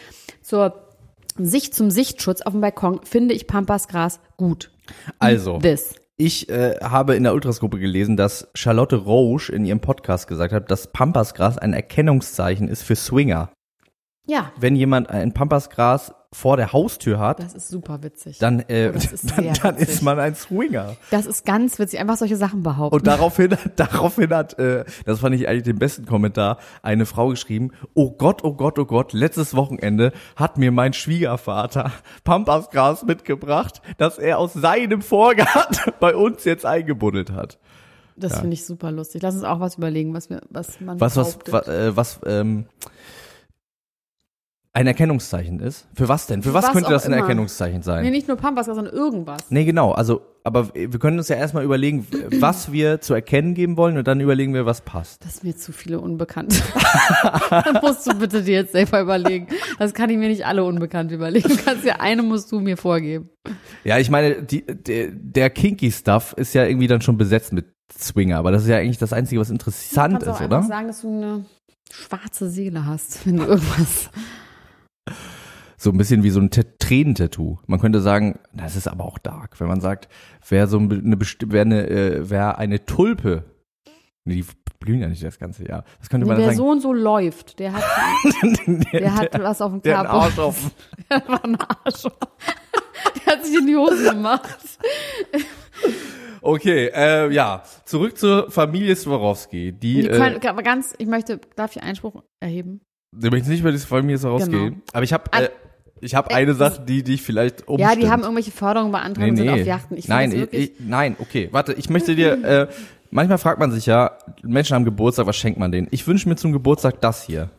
[0.43, 0.87] zur
[1.39, 4.69] Sicht zum Sichtschutz auf dem Balkon finde ich Pampasgras gut.
[5.17, 5.95] Also, This.
[6.17, 10.69] Ich äh, habe in der Ultras-Gruppe gelesen, dass Charlotte Roche in ihrem Podcast gesagt hat,
[10.69, 13.51] dass Pampasgras ein Erkennungszeichen ist für Swinger.
[14.25, 14.51] Ja.
[14.57, 18.39] Wenn jemand ein Pampasgras vor der Haustür hat, Das ist super witzig.
[18.39, 20.97] dann, äh, Oh, ist dann, dann ist man ein Swinger.
[21.11, 21.99] das ist ganz witzig.
[21.99, 22.95] Einfach solche Sachen behaupten.
[22.95, 27.71] Und daraufhin, daraufhin hat, äh, das fand ich eigentlich den besten Kommentar, eine Frau geschrieben,
[27.93, 31.91] oh Gott, oh Gott, oh Gott, letztes Wochenende hat mir mein Schwiegervater
[32.23, 37.59] Pampasgras mitgebracht, das er aus seinem Vorgarten bei uns jetzt eingebuddelt hat.
[38.15, 39.21] das finde ich super lustig.
[39.21, 42.65] Lass uns auch was überlegen, was wir, was man Was, was, was, äh, was ähm,
[44.75, 45.85] ein Erkennungszeichen ist.
[45.93, 46.41] Für was denn?
[46.41, 47.21] Für was, was könnte das ein immer.
[47.21, 48.03] Erkennungszeichen sein?
[48.03, 49.41] Nee, nicht nur Pampasgras, sondern irgendwas.
[49.49, 49.91] Nee, genau.
[49.91, 52.07] Also, aber wir können uns ja erstmal überlegen,
[52.39, 55.23] was wir zu erkennen geben wollen und dann überlegen wir, was passt.
[55.23, 56.57] Das ist mir zu viele Unbekannte.
[57.51, 59.47] Dann musst du bitte dir jetzt selber überlegen.
[59.77, 61.47] Das kann ich mir nicht alle Unbekannte überlegen.
[61.47, 63.29] Du kannst ja eine musst du mir vorgeben.
[63.83, 67.67] Ja, ich meine, die, der, der kinky Stuff ist ja irgendwie dann schon besetzt mit
[67.95, 70.63] Swinger, aber das ist ja eigentlich das Einzige, was interessant ist, oder?
[70.63, 71.45] sagen, dass du eine
[71.91, 74.09] schwarze Seele hast, wenn du irgendwas.
[75.77, 77.57] So ein bisschen wie so ein Tränentattoo.
[77.67, 80.07] Man könnte sagen, das ist aber auch dark, wenn man sagt,
[80.47, 83.43] wer so eine wer eine, äh, wer eine Tulpe,
[84.23, 84.45] nee, die
[84.79, 85.83] blühen ja nicht das ganze Jahr.
[85.99, 86.57] Das könnte Nee, man wer sagen.
[86.57, 87.83] so und so läuft, der hat,
[88.93, 90.19] der hat was auf dem der einen Capo.
[90.19, 90.71] Arsch auf.
[91.09, 92.03] Der hat einfach einen Arsch.
[93.25, 94.57] Der hat sich in die Hose gemacht.
[96.41, 99.71] Okay, äh, ja, zurück zur Familie Swarovski.
[99.71, 102.81] Die, Die äh, können, aber ganz, ich möchte, darf ich Einspruch erheben?
[103.15, 104.75] Wir möchten nicht über die Familie Swarovski, Genau.
[104.93, 105.49] aber ich habe äh,
[106.01, 107.79] ich habe eine Sache, die die ich vielleicht umstimmt.
[107.79, 109.97] Ja, die haben irgendwelche Förderungen beantragt und sind auf Yachten.
[109.97, 112.67] Ich nein, das ich, ich, nein, okay, warte, ich möchte dir, äh,
[113.11, 114.11] manchmal fragt man sich ja,
[114.43, 115.87] Menschen haben Geburtstag, was schenkt man denen?
[115.91, 117.49] Ich wünsche mir zum Geburtstag das hier.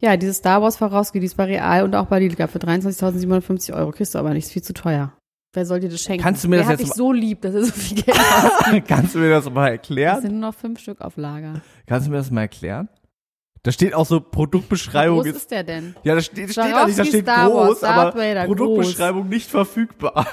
[0.00, 3.74] ja, dieses Star Wars Vorausgeht, die ist bei Real und auch bei Lidl für 23.750
[3.74, 3.90] Euro.
[3.90, 5.12] Kriegst du aber nicht, ist viel zu teuer.
[5.54, 6.22] Wer soll dir das schenken?
[6.22, 8.86] Kannst du mir Wer das hat jetzt dich so lieb, dass er so viel Geld?
[8.86, 10.20] Kannst du mir das mal Es erklären?
[10.20, 11.62] sind nur noch fünf Stück auf Lager.
[11.86, 12.88] Kannst du mir das mal erklären?
[13.68, 15.94] Da steht auch so Wie Produktbeschreibung groß ist, der denn?
[16.02, 18.44] ja, da steht, steht da nicht, da Swarovski steht Star Wars, groß, Darth aber Vader,
[18.46, 20.26] Produktbeschreibung nicht verfügbar.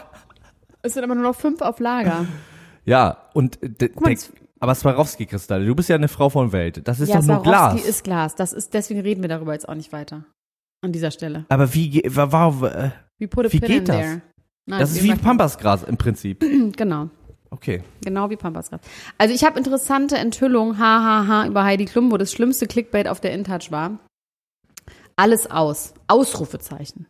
[0.81, 2.27] Es sind aber nur noch fünf auf Lager.
[2.85, 3.59] Ja, und
[3.99, 4.15] mal,
[4.61, 6.87] aber Swarovski-Kristalle, du bist ja eine Frau von Welt.
[6.87, 7.89] Das ist ja, doch nur Swarovski Glas.
[7.89, 8.35] ist Glas.
[8.35, 10.23] Das ist, deswegen reden wir darüber jetzt auch nicht weiter.
[10.81, 11.43] An dieser Stelle.
[11.49, 13.97] aber wie, ge- wa- wa- äh, Wie geht das?
[13.97, 16.41] Nein, das ist wie Pampasgras im Prinzip.
[16.77, 17.09] Genau.
[17.49, 17.83] Okay.
[18.03, 18.81] Genau wie Pampasgras.
[19.17, 23.33] Also ich habe interessante Enthüllungen, hahaha, über Heidi Klum, wo das schlimmste Clickbait auf der
[23.33, 23.99] InTouch war.
[25.15, 25.93] Alles aus.
[26.07, 27.07] Ausrufezeichen.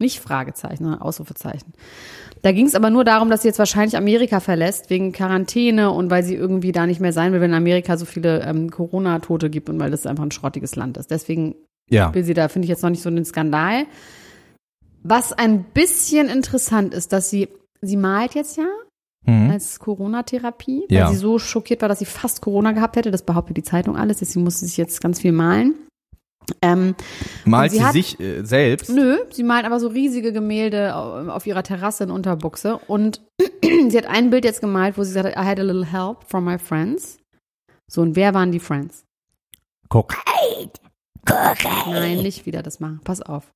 [0.00, 1.72] Nicht Fragezeichen, sondern Ausrufezeichen.
[2.42, 6.10] Da ging es aber nur darum, dass sie jetzt wahrscheinlich Amerika verlässt, wegen Quarantäne und
[6.10, 9.70] weil sie irgendwie da nicht mehr sein will, wenn Amerika so viele ähm, Corona-Tote gibt
[9.70, 11.10] und weil das einfach ein schrottiges Land ist.
[11.10, 11.54] Deswegen
[11.88, 12.12] Ja.
[12.14, 13.86] will sie da, finde ich jetzt noch nicht so einen Skandal.
[15.02, 17.48] Was ein bisschen interessant ist, dass sie,
[17.80, 18.66] sie malt jetzt ja
[19.26, 19.50] Mhm.
[19.50, 21.08] als Corona-Therapie, weil Ja.
[21.10, 23.10] sie so schockiert war, dass sie fast Corona gehabt hätte.
[23.10, 24.18] Das behauptet die Zeitung alles.
[24.18, 25.74] Deswegen musste sie sich jetzt ganz viel malen.
[26.60, 26.94] Ähm,
[27.46, 28.90] Malt sie sie, hat- sich äh, selbst?
[28.90, 32.76] nö, sie malt aber so riesige Gemälde au- auf ihrer Terrasse in Unterbuchse.
[32.86, 33.22] Und
[33.62, 36.44] sie hat ein Bild jetzt gemalt, wo sie hat, I had a little help from
[36.44, 37.16] my friends.
[37.90, 39.04] So, und wer waren die Friends?
[39.88, 40.14] Guck.
[41.86, 43.00] Nein, nicht wieder das machen.
[43.04, 43.52] Pass auf.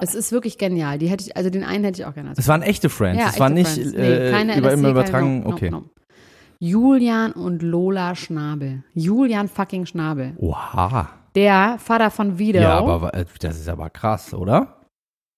[0.00, 0.98] Es ist wirklich genial.
[0.98, 2.32] Die hätte ich, also den einen hätte ich auch gerne.
[2.36, 3.20] Es waren echte Friends.
[3.22, 3.94] Ja, es war echte nicht Friends.
[3.94, 5.40] äh, keine über LSD, immer keine- übertragen.
[5.44, 5.70] no, okay.
[5.70, 5.84] no.
[6.58, 8.82] Julian und Lola Schnabel.
[8.94, 10.34] Julian fucking Schnabel.
[10.38, 11.10] Oha.
[11.34, 14.72] Der Vater von Vito Ja, aber äh, das ist aber krass, oder?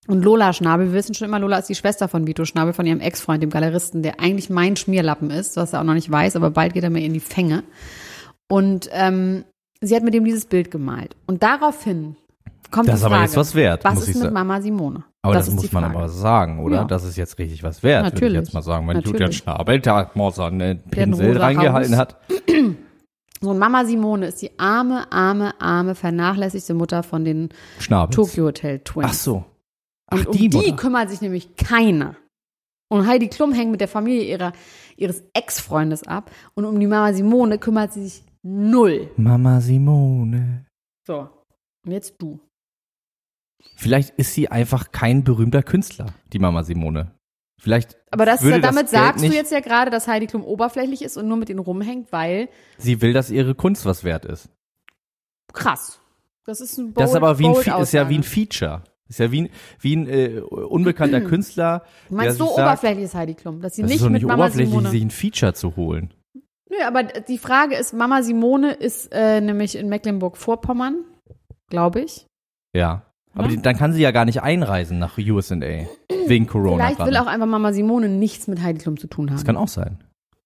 [0.07, 0.87] und Lola Schnabel.
[0.87, 3.51] Wir wissen schon immer, Lola ist die Schwester von Vito Schnabel, von ihrem Ex-Freund, dem
[3.51, 6.83] Galeristen, der eigentlich mein Schmierlappen ist, was er auch noch nicht weiß, aber bald geht
[6.83, 7.63] er mir in die Fänge.
[8.49, 9.43] Und ähm,
[9.81, 11.15] sie hat mit ihm dieses Bild gemalt.
[11.27, 12.15] Und daraufhin
[12.71, 14.33] kommt Das ist aber jetzt was wert, was ist mit sagen.
[14.33, 15.03] Mama Simone?
[15.21, 16.77] Aber das, ist muss man aber sagen, oder?
[16.77, 16.83] Ja.
[16.85, 18.37] Das ist jetzt richtig was wert, würde ich Natürlich.
[18.37, 18.87] jetzt mal sagen.
[18.87, 19.13] Wenn Natürlich.
[19.13, 22.17] Julian Schnabel da mal so einen Pinsel reingehalten hat.
[23.41, 28.13] So, und Mama Simone ist die arme, arme, arme, vernachlässigte Mutter von den Schnabel.
[28.13, 29.07] Tokyo Hotel Twins.
[29.09, 29.45] Ach so.
[30.07, 32.15] Ach, Und um die, die, kümmert sich nämlich keiner.
[32.89, 34.51] Und Heidi Klum hängt mit der Familie ihrer,
[34.97, 36.31] ihres Ex-Freundes ab.
[36.55, 39.09] Und um die Mama Simone kümmert sie sich null.
[39.15, 40.65] Mama Simone.
[41.07, 41.29] So.
[41.85, 42.39] Und jetzt du.
[43.75, 47.11] Vielleicht ist sie einfach kein berühmter Künstler, die Mama Simone.
[47.61, 51.01] Vielleicht Aber das, das damit Geld sagst du jetzt ja gerade, dass Heidi Klum oberflächlich
[51.01, 54.49] ist und nur mit ihnen rumhängt, weil sie will, dass ihre Kunst was wert ist.
[55.53, 55.99] krass.
[56.45, 58.23] Das ist ein bold, das ist aber wie ein, Fe- ist ja wie ein.
[58.23, 58.83] Feature.
[59.07, 59.49] Ist ja wie ein,
[59.81, 61.83] wie ein äh, unbekannter Künstler.
[62.07, 64.27] Du meinst, so oberflächlich ist Heidi Klum, dass sie Das ist nicht doch mit nicht
[64.27, 64.89] Mama oberflächlich, Simone.
[64.89, 66.13] sich ein Feature zu holen.
[66.69, 71.03] Nö, aber die Frage ist, Mama Simone ist äh, nämlich in Mecklenburg-Vorpommern,
[71.69, 72.25] glaube ich.
[72.75, 73.03] Ja.
[73.33, 73.55] Aber Oder?
[73.55, 75.55] die, dann kann sie ja gar nicht einreisen nach USA.
[76.27, 76.85] Wegen Corona.
[76.87, 77.21] Vielleicht will gerade.
[77.21, 79.35] auch einfach Mama Simone nichts mit Heidi Klum zu tun haben.
[79.37, 80.03] Das kann auch sein.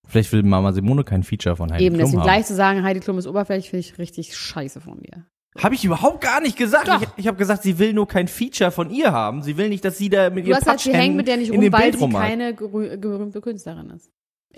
[0.08, 2.28] Vielleicht will Mama Simone kein Feature von Heidi Eben, Klum deswegen haben.
[2.28, 5.26] gleich zu sagen, Heidi Klum ist oberflächlich, finde ich richtig scheiße von dir.
[5.62, 6.88] Habe ich überhaupt gar nicht gesagt.
[6.88, 7.02] Doch.
[7.02, 9.44] Ich, ich habe gesagt, sie will nur kein Feature von ihr haben.
[9.44, 11.38] Sie will nicht, dass sie da mit Du ihr hast halt, sie hängt mit der
[11.38, 12.22] nicht rum, weil Bild sie rumhat.
[12.24, 14.10] keine berühmte Künstlerin ist.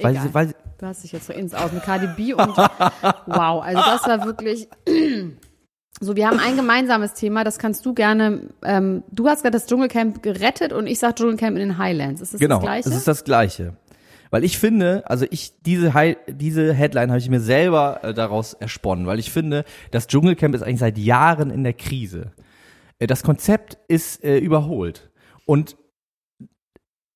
[0.01, 0.23] Weil Egal.
[0.27, 2.57] sie, weil, Du hast dich jetzt so ins Aus mit Cardi B und
[3.27, 4.67] wow, also das war wirklich
[5.99, 6.15] so.
[6.15, 8.49] Wir haben ein gemeinsames Thema, das kannst du gerne.
[8.63, 12.21] Ähm, du hast gerade das Dschungelcamp gerettet und ich sag Dschungelcamp in den Highlands.
[12.21, 12.89] Ist das genau, das Gleiche?
[12.89, 13.73] es ist das Gleiche.
[14.31, 18.53] Weil ich finde, also ich diese Hi diese Headline habe ich mir selber äh, daraus
[18.53, 22.31] ersponnen, weil ich finde, das Dschungelcamp ist eigentlich seit Jahren in der Krise.
[22.99, 25.09] Äh, das Konzept ist äh, überholt
[25.45, 25.77] und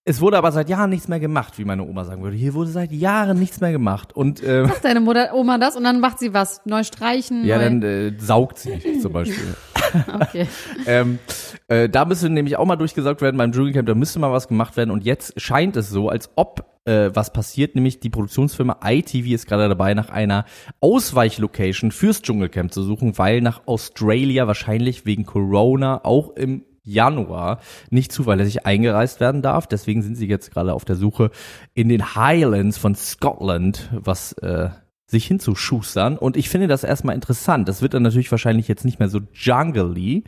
[0.05, 2.35] es wurde aber seit Jahren nichts mehr gemacht, wie meine Oma sagen würde.
[2.35, 5.83] Hier wurde seit Jahren nichts mehr gemacht und äh, Macht deine Mutter, Oma das und
[5.83, 6.61] dann macht sie was?
[6.65, 7.45] Neu streichen?
[7.45, 9.55] ja, neu, dann äh, saugt sie zum Beispiel.
[10.19, 10.47] okay.
[10.87, 11.19] ähm,
[11.67, 14.77] äh, da müsste nämlich auch mal durchgesaugt werden beim Dschungelcamp, da müsste mal was gemacht
[14.77, 19.27] werden und jetzt scheint es so, als ob äh, was passiert, nämlich die Produktionsfirma ITV
[19.27, 20.45] ist gerade dabei, nach einer
[20.79, 28.11] Ausweichlocation fürs Dschungelcamp zu suchen, weil nach Australia wahrscheinlich wegen Corona auch im Januar nicht
[28.11, 29.67] zuverlässig eingereist werden darf.
[29.67, 31.31] Deswegen sind sie jetzt gerade auf der Suche
[31.73, 34.69] in den Highlands von Scotland, was äh,
[35.07, 36.17] sich hinzuschustern.
[36.17, 37.67] Und ich finde das erstmal interessant.
[37.67, 40.23] Das wird dann natürlich wahrscheinlich jetzt nicht mehr so jungly,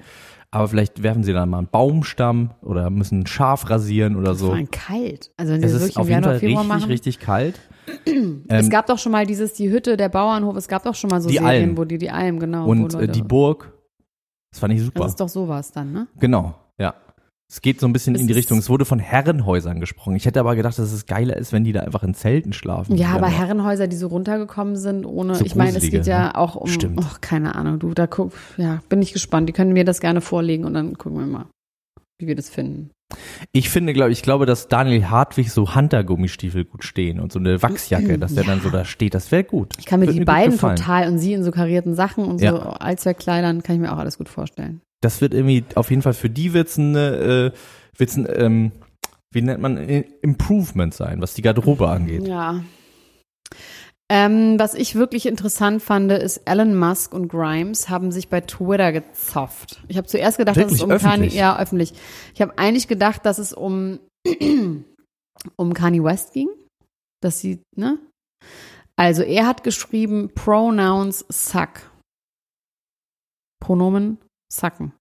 [0.49, 4.35] aber vielleicht werfen sie dann mal einen Baumstamm oder müssen ein Schaf rasieren oder Vor
[4.35, 4.51] so.
[4.51, 5.31] allem kalt.
[5.37, 6.83] Also wenn sie Es das ist wirklich auf jeden Fall richtig, machen.
[6.89, 7.59] richtig kalt.
[8.47, 11.21] es gab doch schon mal dieses, die Hütte, der Bauernhof, es gab doch schon mal
[11.21, 11.77] so Die Serien, Alm.
[11.77, 12.65] wo die, die Alm, genau.
[12.65, 13.71] Und äh, die Burg,
[14.51, 15.01] das fand ich super.
[15.01, 16.07] Das ist doch sowas dann, ne?
[16.19, 16.93] Genau, ja.
[17.49, 18.59] Es geht so ein bisschen Es in die Richtung.
[18.59, 20.15] Es wurde von Herrenhäusern gesprochen.
[20.15, 22.95] Ich hätte aber gedacht, dass es geiler ist, wenn die da einfach in Zelten schlafen.
[22.95, 26.27] Ja, aber Herren Herrenhäuser, die so runtergekommen sind, ohne, So ich meine, es geht ja
[26.27, 26.35] ne?
[26.37, 27.01] auch um, Stimmt.
[27.03, 29.49] ach, keine Ahnung, du, da guck, ja, bin ich gespannt.
[29.49, 31.45] Die können mir das gerne vorlegen und dann gucken wir mal,
[32.21, 32.91] wie wir das finden.
[33.51, 37.61] Ich finde, glaube ich, glaube, dass Daniel Hartwig so Hunter-Gummistiefel gut stehen und so eine
[37.61, 39.13] Wachsjacke, dass der dann so da steht.
[39.13, 39.73] Das wäre gut.
[39.79, 42.39] Ich kann mir Würde die gut beiden total und sie in so karierten Sachen und
[42.39, 42.53] so Ja.
[42.53, 44.81] Allzweckkleidern, kann ich mir auch alles gut vorstellen.
[45.01, 47.51] Das wird irgendwie, auf jeden Fall für die wird's ein, äh,
[47.97, 48.71] wird's ein, ähm,
[49.31, 52.27] wie nennt man, äh, Improvement sein, was die Garderobe angeht.
[52.27, 52.61] Ja.
[54.13, 58.91] Ähm, was ich wirklich interessant fand, ist Elon Musk und Grimes haben sich bei Twitter
[58.91, 59.81] gezofft.
[59.87, 61.01] Ich habe zuerst gedacht, dass es Wirklich?
[61.01, 61.93] um Kanye, ja öffentlich.
[62.33, 63.99] Ich habe eigentlich gedacht, dass es um
[65.55, 66.49] um Kanye West ging,
[67.21, 67.99] dass sie, ne?
[68.97, 71.89] Also er hat geschrieben Pronouns suck.
[73.61, 74.17] Pronomen
[74.51, 74.91] sucken.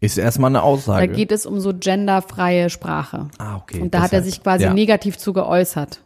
[0.00, 1.12] Ist erstmal eine Da Aussage.
[1.12, 3.28] geht es um so genderfreie Sprache.
[3.38, 3.80] ah, okay.
[3.80, 4.74] Und da hat er sich quasi ja.
[4.74, 6.02] negativ zu geäußert.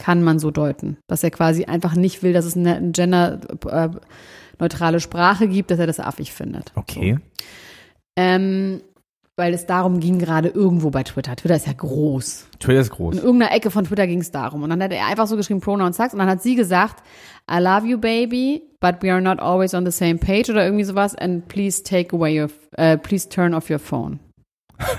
[0.00, 0.96] Kann man so deuten.
[1.08, 6.00] Dass er quasi einfach nicht will, dass es eine genderneutrale Sprache gibt, dass er das
[6.00, 6.72] affig findet.
[6.74, 7.18] Okay.
[8.16, 8.80] Ähm,
[9.36, 11.36] weil es darum ging gerade irgendwo bei Twitter.
[11.36, 12.46] Twitter ist ja groß.
[12.60, 13.16] Twitter ist In groß.
[13.16, 14.62] irgendeiner Ecke von Twitter ging es darum.
[14.62, 16.14] Und dann hat er einfach so geschrieben, Pronoun sucks.
[16.14, 17.02] Und dann hat sie gesagt,
[17.50, 20.84] I love you, baby, but we are not always on the same page oder irgendwie
[20.84, 21.14] sowas.
[21.14, 24.18] And please take away your, uh, please turn off your phone.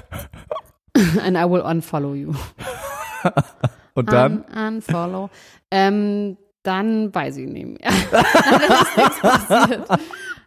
[1.21, 2.35] And I will unfollow you.
[3.93, 4.43] Und dann?
[4.55, 5.29] Un unfollow.
[5.69, 7.91] Ähm, dann weiß ich nicht mehr.
[8.11, 8.21] dann
[8.71, 9.87] ist nichts passiert.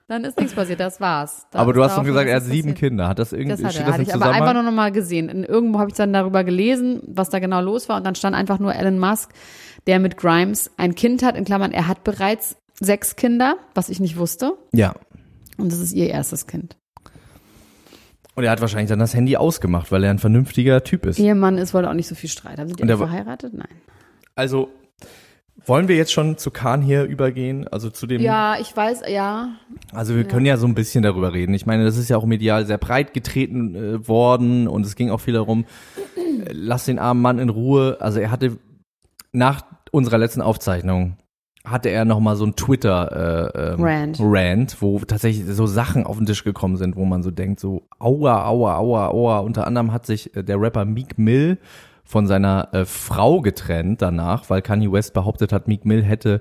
[0.06, 1.46] Dann ist nichts passiert, das war's.
[1.50, 2.78] Das aber du hast doch gesagt, er hat sieben passiert.
[2.78, 3.08] Kinder.
[3.08, 5.28] Hat das irgendwie, Das hat er, das hatte ich aber einfach nur noch mal gesehen.
[5.28, 7.96] In, irgendwo habe ich dann darüber gelesen, was da genau los war.
[7.96, 9.30] Und dann stand einfach nur Elon Musk,
[9.86, 11.36] der mit Grimes ein Kind hat.
[11.36, 14.52] In Klammern, er hat bereits sechs Kinder, was ich nicht wusste.
[14.72, 14.94] Ja.
[15.56, 16.76] Und das ist ihr erstes Kind.
[18.34, 21.18] Und er hat wahrscheinlich dann das Handy ausgemacht, weil er ein vernünftiger Typ ist.
[21.18, 22.58] Ehemann ist wohl auch nicht so viel Streit.
[22.58, 23.54] Haben sie war- verheiratet?
[23.54, 23.68] Nein.
[24.34, 24.70] Also,
[25.66, 27.68] wollen wir jetzt schon zu Kahn hier übergehen?
[27.68, 28.20] Also zu dem.
[28.20, 29.50] Ja, ich weiß, ja.
[29.92, 31.54] Also wir können ja so ein bisschen darüber reden.
[31.54, 35.10] Ich meine, das ist ja auch medial sehr breit getreten äh, worden und es ging
[35.10, 35.64] auch viel darum,
[36.16, 37.98] äh, lass den armen Mann in Ruhe.
[38.00, 38.58] Also er hatte
[39.32, 41.16] nach unserer letzten Aufzeichnung
[41.64, 44.18] hatte er noch mal so ein Twitter äh, ähm, Rant.
[44.20, 47.86] Rant, wo tatsächlich so Sachen auf den Tisch gekommen sind, wo man so denkt, so
[47.98, 49.38] aua, aua, aua, aua.
[49.38, 51.58] Unter anderem hat sich äh, der Rapper Meek Mill
[52.04, 56.40] von seiner äh, Frau getrennt danach, weil Kanye West behauptet hat, Meek Mill hätte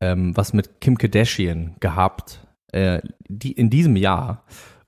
[0.00, 4.44] ähm, was mit Kim Kardashian gehabt, äh, die in diesem Jahr.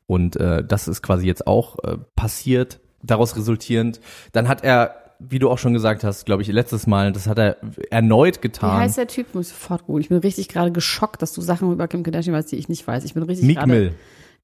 [0.07, 4.01] Und äh, das ist quasi jetzt auch äh, passiert, daraus resultierend.
[4.33, 7.38] Dann hat er, wie du auch schon gesagt hast, glaube ich, letztes Mal, das hat
[7.38, 7.57] er
[7.90, 8.79] erneut Wie getan.
[8.79, 9.35] heißt der Typ?
[9.35, 10.03] Muss ich sofort googeln.
[10.03, 12.87] Ich bin richtig gerade geschockt, dass du Sachen über Kim Kardashian weißt, die ich nicht
[12.87, 13.05] weiß.
[13.05, 13.70] Ich bin richtig Meek gerade.
[13.72, 13.94] Mill.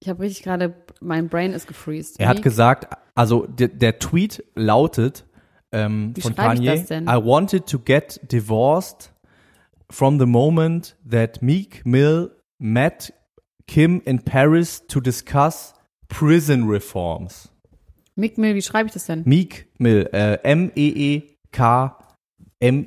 [0.00, 2.18] Ich habe richtig gerade, mein Brain ist gefreezed.
[2.20, 5.24] Er hat Meek- gesagt, also der, der Tweet lautet
[5.72, 7.04] ähm, Wie von schreibe ich Kanye, das denn?
[7.04, 9.12] I wanted to get divorced
[9.90, 13.12] from the moment that Meek Mill met
[13.66, 15.74] Kim in Paris to discuss
[16.08, 17.52] prison reforms.
[18.20, 19.22] Mick Mill, wie schreibe ich das denn?
[19.24, 20.34] Meek Mill, äh,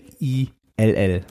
[0.03, 1.21] M-E-E-K-M-I-L-L.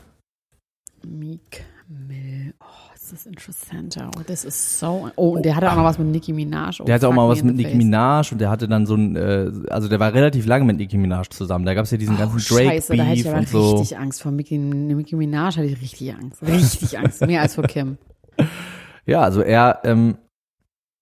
[1.07, 2.55] Meek Mill.
[2.61, 3.97] Oh, this is interessant.
[4.17, 5.11] Oh, this is so.
[5.17, 6.81] Oh, und der hatte auch noch was mit Nicki Minaj.
[6.81, 7.75] Oh, Der hatte auch mal was mit Nicki.
[7.77, 10.97] Minaj und der hatte dann so ein, äh, also der war relativ lange mit Nicki
[10.99, 11.65] Minaj zusammen.
[11.65, 13.77] Da gab es ja diesen ganzen Oh, Scheiße, da hätte ich aber und so.
[13.77, 16.43] richtig Angst vor Nicki, Nicki Minaj, hatte ich richtig Angst.
[16.43, 17.25] Richtig Angst.
[17.27, 17.99] Mehr als vor Kim.
[19.05, 20.17] Ja, also er, ähm,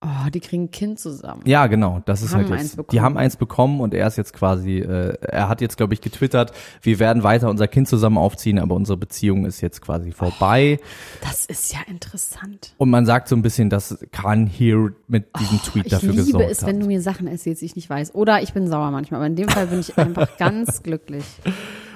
[0.03, 1.43] Oh, die kriegen ein Kind zusammen.
[1.45, 4.33] ja genau, das ist Haben halt jetzt, die haben eins bekommen und er ist jetzt
[4.33, 8.59] quasi, äh, er hat jetzt glaube ich getwittert, wir werden weiter unser Kind zusammen aufziehen,
[8.59, 10.79] aber unsere Beziehung ist jetzt quasi vorbei.
[11.21, 12.73] Das ist ja interessant.
[12.79, 16.11] Und man sagt so ein bisschen, dass Khan hier mit diesem Tweet Oh, Ich dafür
[16.13, 16.69] liebe gesorgt es, hat.
[16.69, 18.15] wenn du mir Sachen erzählst, die ich nicht weiß.
[18.15, 21.25] Oder ich bin sauer manchmal, aber in dem Fall bin ich einfach ganz glücklich.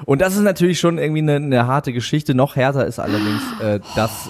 [0.04, 2.34] Und das ist natürlich schon irgendwie eine, eine harte Geschichte.
[2.34, 4.28] Noch härter ist allerdings, äh, dass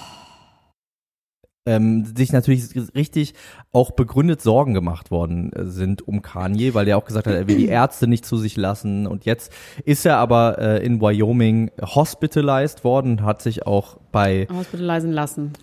[1.65, 2.63] ähm, sich natürlich
[2.95, 3.33] richtig
[3.71, 7.47] auch begründet Sorgen gemacht worden äh, sind um Kanye, weil der auch gesagt hat, er
[7.47, 9.07] will die Ärzte nicht zu sich lassen.
[9.07, 9.51] Und jetzt
[9.83, 15.53] ist er aber äh, in Wyoming hospitalized worden, hat sich auch bei Hospitalisen lassen.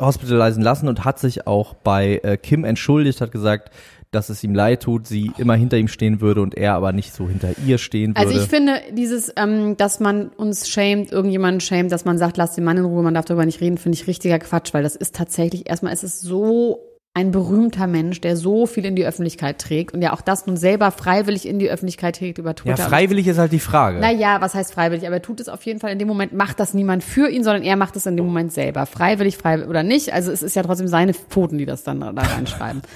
[0.00, 3.70] hospitalisen lassen und hat sich auch bei äh, Kim entschuldigt, hat gesagt,
[4.14, 7.14] dass es ihm leid tut, sie immer hinter ihm stehen würde und er aber nicht
[7.14, 8.28] so hinter ihr stehen würde.
[8.28, 12.54] Also ich finde dieses, ähm, dass man uns schämt, irgendjemanden schämt, dass man sagt, lass
[12.54, 14.96] den Mann in Ruhe, man darf darüber nicht reden, finde ich richtiger Quatsch, weil das
[14.96, 19.60] ist tatsächlich, erstmal ist es so ein berühmter Mensch, der so viel in die Öffentlichkeit
[19.60, 22.88] trägt und ja auch das nun selber freiwillig in die Öffentlichkeit trägt über ja, Twitter.
[22.88, 24.00] freiwillig ist halt die Frage.
[24.00, 25.06] Naja, was heißt freiwillig?
[25.06, 27.44] Aber er tut es auf jeden Fall in dem Moment, macht das niemand für ihn,
[27.44, 28.84] sondern er macht es in dem Moment selber.
[28.86, 30.12] Freiwillig, freiwillig oder nicht.
[30.12, 32.82] Also es ist ja trotzdem seine Pfoten, die das dann da reinschreiben.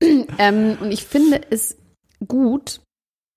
[0.38, 1.76] ähm, und ich finde es
[2.26, 2.80] gut,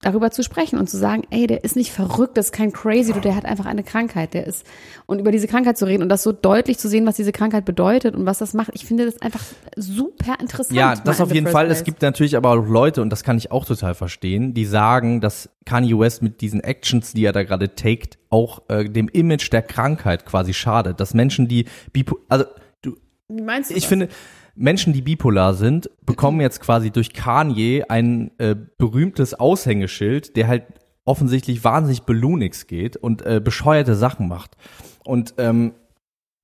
[0.02, 3.12] darüber zu sprechen und zu sagen, ey, der ist nicht verrückt, das ist kein crazy,
[3.12, 4.66] du, der hat einfach eine Krankheit, der ist
[5.08, 7.66] und über diese Krankheit zu reden und das so deutlich zu sehen, was diese Krankheit
[7.66, 8.72] bedeutet und was das macht.
[8.74, 9.42] Ich finde das einfach
[9.76, 10.78] super interessant.
[10.78, 11.66] Ja, das auf jeden Fall.
[11.66, 11.80] place.
[11.80, 15.20] Es gibt natürlich aber auch Leute, und das kann ich auch total verstehen, die sagen,
[15.20, 19.52] dass Kanye West mit diesen Actions, die er da gerade taked, auch äh, dem Image
[19.52, 21.02] der Krankheit quasi schadet.
[21.02, 22.46] Dass Menschen, die bipo also
[22.82, 22.96] du,
[23.28, 23.90] Wie meinst du ich das?
[23.90, 24.08] finde,
[24.60, 30.64] Menschen, die bipolar sind, bekommen jetzt quasi durch Kanye ein äh, berühmtes Aushängeschild, der halt
[31.06, 34.58] offensichtlich wahnsinnig Balloonix geht und äh, bescheuerte Sachen macht.
[35.06, 35.74] Und ähm,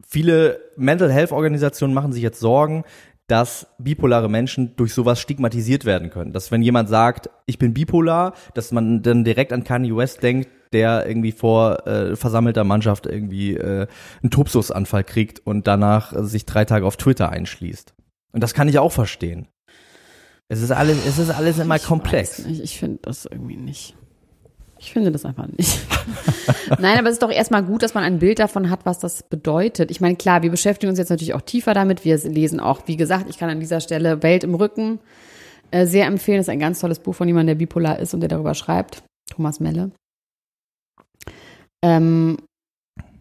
[0.07, 2.85] viele Mental Health Organisationen machen sich jetzt Sorgen,
[3.27, 6.31] dass bipolare Menschen durch sowas stigmatisiert werden können.
[6.31, 10.47] Dass wenn jemand sagt, ich bin bipolar, dass man dann direkt an Kanye West denkt,
[10.71, 13.87] der irgendwie vor äh, versammelter Mannschaft irgendwie äh,
[14.21, 17.93] einen Tobsuchtsanfall kriegt und danach äh, sich drei Tage auf Twitter einschließt.
[18.35, 19.47] Und das kann ich auch verstehen.
[20.49, 22.39] Es ist alles, es ist alles immer Ich komplex.
[22.39, 23.95] ich finde das irgendwie nicht.
[24.77, 25.79] Ich finde das einfach nicht.
[26.79, 29.23] Nein, aber es ist doch erstmal gut, dass man ein Bild davon hat, was das
[29.23, 29.89] bedeutet.
[29.89, 32.03] Ich meine, klar, wir beschäftigen uns jetzt natürlich auch tiefer damit.
[32.03, 34.99] Wir lesen auch, wie gesagt, ich kann an dieser Stelle Welt im Rücken
[35.71, 36.39] äh, sehr empfehlen.
[36.39, 39.01] Das ist ein ganz tolles Buch von jemandem, der bipolar ist und der darüber schreibt.
[39.31, 39.91] Thomas Melle.
[41.81, 42.37] Ähm,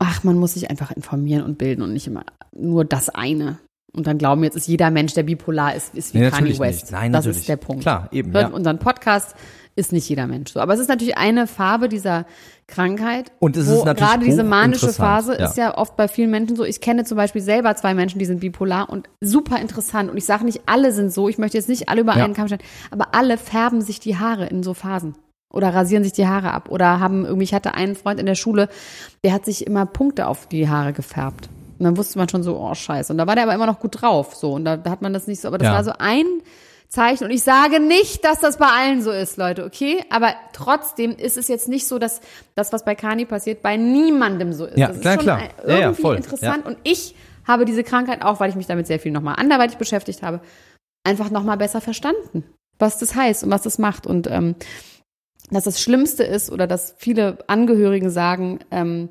[0.00, 3.60] ach, man muss sich einfach informieren und bilden und nicht immer nur das eine.
[3.92, 6.82] Und dann glauben, jetzt ist jeder Mensch, der bipolar ist, ist wie Nee, Kanye West.
[6.84, 6.92] nicht.
[6.92, 7.38] Nein, das natürlich.
[7.42, 7.82] ist der Punkt.
[7.82, 8.54] Klar, eben, Hört ja.
[8.54, 9.36] unseren Podcast,
[9.76, 10.60] ist nicht jeder Mensch so.
[10.60, 12.26] Aber es ist natürlich eine Farbe dieser
[12.66, 13.30] Krankheit.
[13.40, 15.46] Und es ist natürlich gerade diese manische Phase ja.
[15.46, 16.64] ist ja oft bei vielen Menschen so.
[16.64, 20.10] Ich kenne zum Beispiel selber zwei Menschen, die sind bipolar und super interessant.
[20.10, 21.28] Und ich sage nicht, alle sind so.
[21.28, 22.24] Ich möchte jetzt nicht alle über Ja.
[22.24, 22.62] einen Kamm stellen.
[22.90, 25.14] Aber alle färben sich die Haare in so Phasen.
[25.52, 26.68] Oder rasieren sich die Haare ab.
[26.70, 28.68] Oder haben irgendwie, ich hatte einen Freund in der Schule,
[29.24, 31.48] der hat sich immer Punkte auf die Haare gefärbt.
[31.78, 33.12] Und dann wusste man schon so, oh scheiße.
[33.12, 34.34] Und da war der aber immer noch gut drauf.
[34.34, 34.52] So.
[34.52, 35.48] Und da, hat man das nicht so.
[35.48, 35.74] Aber das Ja.
[35.74, 36.24] war so ein
[36.88, 37.24] Zeichen.
[37.24, 40.04] Und ich sage nicht, dass das bei allen so ist, Leute, okay?
[40.10, 42.20] Aber trotzdem ist es jetzt nicht so, dass
[42.54, 44.78] das, was bei Kani passiert, bei niemandem so ist.
[44.78, 45.38] Ja, das ist klar, schon klar.
[45.38, 46.16] ein- Ja, ja, irgendwie voll.
[46.16, 46.64] interessant.
[46.66, 50.22] Und ich habe diese Krankheit auch, weil ich mich damit sehr viel nochmal anderweitig beschäftigt
[50.22, 50.40] habe,
[51.02, 52.44] einfach nochmal besser verstanden,
[52.78, 54.06] was das heißt und was das macht.
[54.06, 54.54] Und ähm,
[55.50, 59.08] dass das Schlimmste ist oder dass viele Angehörigen sagen, ähm,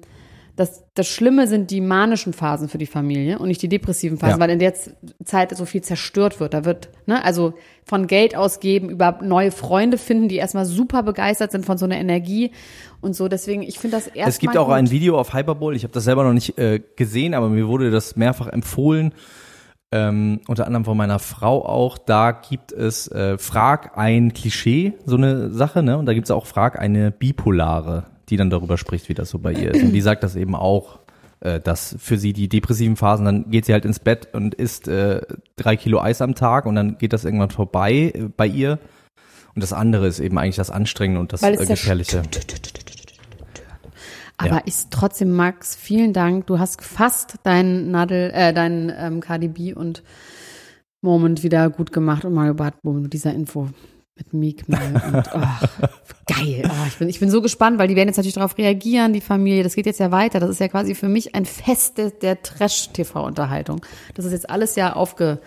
[0.56, 4.36] dass das Schlimme sind die manischen Phasen für die Familie und nicht die depressiven Phasen,
[4.36, 4.40] Ja.
[4.40, 4.74] weil in der
[5.26, 6.54] Zeit so viel zerstört wird.
[6.54, 7.54] Da wird, ne, also
[7.86, 11.98] von Geld ausgeben über neue Freunde finden, die erstmal super begeistert sind von so einer
[11.98, 12.52] Energie
[13.02, 13.28] und so.
[13.28, 14.30] Deswegen, ich finde das erstmal.
[14.30, 14.76] Es gibt auch gut.
[14.76, 17.90] ein Video auf Hyperbowl, ich habe das selber noch nicht äh, gesehen, aber mir wurde
[17.90, 19.14] das mehrfach empfohlen,
[19.92, 21.98] ähm, unter anderem von meiner Frau auch.
[21.98, 25.98] Da gibt es äh, Frag ein Klischee, so eine Sache, ne?
[25.98, 29.40] Und da gibt es auch Frag eine Bipolare, die dann darüber spricht, wie das so
[29.40, 29.84] bei ihr ist.
[29.84, 31.00] Und die sagt das eben auch,
[31.40, 34.88] äh, dass für sie die depressiven Phasen, dann geht sie halt ins Bett und isst
[34.88, 35.22] äh,
[35.56, 38.80] drei Kilo Eis am Tag und dann geht das irgendwann vorbei äh, bei ihr.
[39.56, 42.24] Und das andere ist eben eigentlich das Anstrengende und das äh, Gefährliche.
[44.38, 46.48] Aber ich trotzdem, Max, vielen Dank.
[46.48, 50.04] Du hast fast deinen Nadel, äh, deinen ähm, KDB und
[51.02, 53.70] Moment wieder gut gemacht und Mario Barth Boom mit dieser Info.
[54.16, 55.68] Mit Meek Mill und ach,
[56.28, 56.70] geil.
[56.70, 59.22] Oh, ich, bin, ich bin so gespannt, weil die werden jetzt natürlich darauf reagieren, die
[59.22, 59.64] Familie.
[59.64, 60.40] Das geht jetzt ja weiter.
[60.40, 63.84] Das ist ja quasi für mich ein Fest der Trash-TV-Unterhaltung.
[64.14, 65.40] Das ist jetzt alles ja aufge...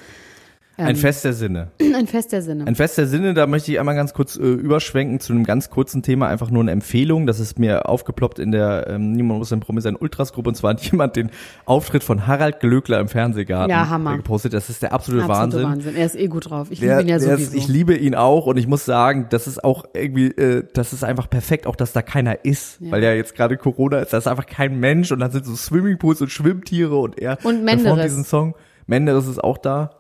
[0.78, 1.68] Ein Fest der Sinne.
[1.96, 2.66] Ein Fest der Sinne.
[2.66, 5.70] Ein Fest der Sinne, da möchte ich einmal ganz kurz äh, überschwenken zu einem ganz
[5.70, 7.26] kurzen Thema, einfach nur eine Empfehlung.
[7.26, 10.70] Das ist mir aufgeploppt in der ähm, Niemand muss ein Promi sein Ultras-Gruppe und zwar
[10.72, 11.30] hat jemand den
[11.64, 14.16] Auftritt von Harald Glöckler im Fernsehgarten Ja, Hammer.
[14.16, 14.52] gepostet.
[14.52, 15.62] Das ist der absolute, Absolute Wahnsinn.
[15.62, 15.96] Wahnsinn.
[15.96, 16.68] Er ist eh gut drauf.
[16.70, 17.42] Ich Der, liebe ihn ja sowieso.
[17.42, 20.92] ist, ich liebe ihn auch und ich muss sagen, das ist auch irgendwie, äh, das
[20.92, 22.90] ist einfach perfekt, auch dass da keiner ist, Ja.
[22.92, 25.56] weil ja jetzt gerade Corona ist, da ist einfach kein Mensch und dann sind so
[25.56, 28.54] Swimmingpools und Schwimmtiere und er Und performt diesen Song.
[28.86, 29.90] Menderes ist auch da.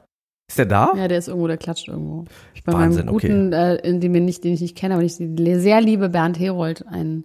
[0.48, 0.92] Ist der da?
[0.96, 2.24] Ja, der ist irgendwo, der klatscht irgendwo.
[2.54, 5.02] Ich bei Wahnsinn, meinem guten, äh, in dem, wir nicht, den ich nicht kenne, aber
[5.02, 7.24] ich sehr liebe Bernd Herold, ein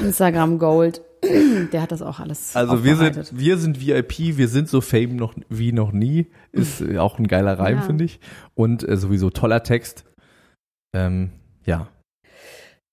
[0.00, 1.02] Instagram Gold,
[1.72, 5.16] der hat das auch alles Also wir sind, wir sind VIP, wir sind so Fame
[5.16, 6.26] noch wie noch nie.
[6.52, 7.82] Ist äh, auch ein geiler Reim, Ja.
[7.82, 8.20] finde ich.
[8.54, 10.04] Und äh, sowieso toller Text.
[10.94, 11.30] Ähm,
[11.64, 11.88] ja.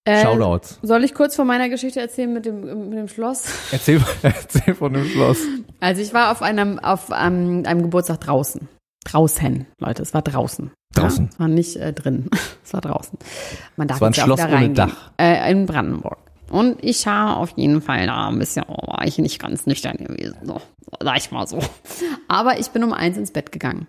[0.05, 0.79] Äh, Shoutouts.
[0.81, 3.45] Soll ich kurz von meiner Geschichte erzählen mit dem, mit dem Schloss?
[3.71, 5.39] Erzähl, erzähl von dem Schloss.
[5.79, 8.67] Also ich war auf einem, auf einem, einem Geburtstag draußen.
[9.05, 10.71] Draußen, Leute, es war draußen.
[10.93, 11.25] Draußen.
[11.25, 12.29] Ja, es war nicht äh, drin,
[12.63, 13.17] es war draußen.
[13.75, 14.69] Man darf Es war ein Schloss ohne.
[14.71, 15.11] Dach.
[15.17, 16.17] Äh, in Brandenburg.
[16.49, 19.97] Und ich habe auf jeden Fall da ein bisschen, oh, war ich nicht ganz nüchtern
[19.97, 20.61] gewesen, so,
[21.01, 21.59] sag ich mal so.
[22.27, 23.87] Aber ich bin um eins ins Bett gegangen.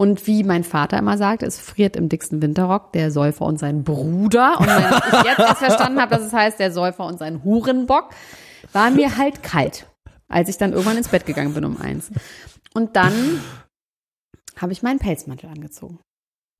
[0.00, 3.82] Und wie mein Vater immer sagt, es friert im dicksten Winterrock der Säufer und sein
[3.82, 4.60] Bruder.
[4.60, 8.10] Und wenn ich jetzt erst verstanden habe, dass es heißt, der Säufer und sein Hurenbock,
[8.72, 9.86] war mir halt kalt,
[10.28, 12.12] als ich dann irgendwann ins Bett gegangen bin um eins.
[12.74, 13.40] Und dann
[14.60, 16.00] habe ich meinen Pelzmantel angezogen.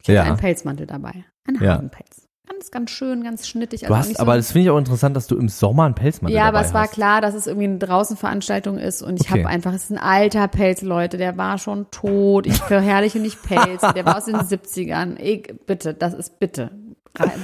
[0.02, 0.22] Ich hatte Ja.
[0.24, 1.24] einen Pelzmantel dabei.
[1.46, 1.74] Einen Ja.
[1.74, 2.24] Hasenpelz.
[2.50, 3.80] Ganz, ganz schön, ganz schnittig.
[3.80, 5.84] Du also hast, nicht aber so, das finde ich auch interessant, dass du im Sommer
[5.84, 6.92] einen Pelzmantel ja, aber es war hast.
[6.92, 9.40] klar, dass es irgendwie eine Draußenveranstaltung ist und ich Okay.
[9.44, 12.46] habe einfach, es ist ein alter Pelz, Leute, der war schon tot.
[12.46, 15.18] Ich verherrliche nicht Pelz, der war aus den 70ern.
[15.20, 16.70] Ich, bitte, das ist bitte,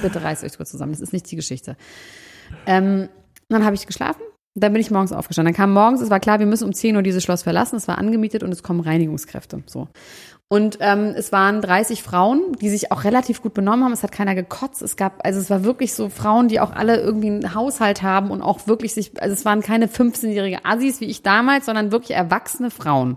[0.00, 1.76] bitte reißt euch kurz zusammen, das ist nicht die Geschichte.
[2.66, 3.08] Ähm,
[3.50, 4.22] dann habe ich geschlafen,
[4.54, 5.52] dann bin ich morgens aufgestanden.
[5.52, 7.88] Dann kam morgens, es war klar, wir müssen um 10 Uhr dieses Schloss verlassen, es
[7.88, 9.62] war angemietet und es kommen Reinigungskräfte.
[9.66, 9.88] So.
[10.54, 13.92] Und ähm, es waren 30 Frauen, die sich auch relativ gut benommen haben.
[13.92, 14.82] Es hat keiner gekotzt.
[14.82, 18.30] Es gab, also es war wirklich so Frauen, die auch alle irgendwie einen Haushalt haben
[18.30, 22.16] und auch wirklich sich, also es waren keine 15-jährige Assis wie ich damals, sondern wirklich
[22.16, 23.16] erwachsene Frauen,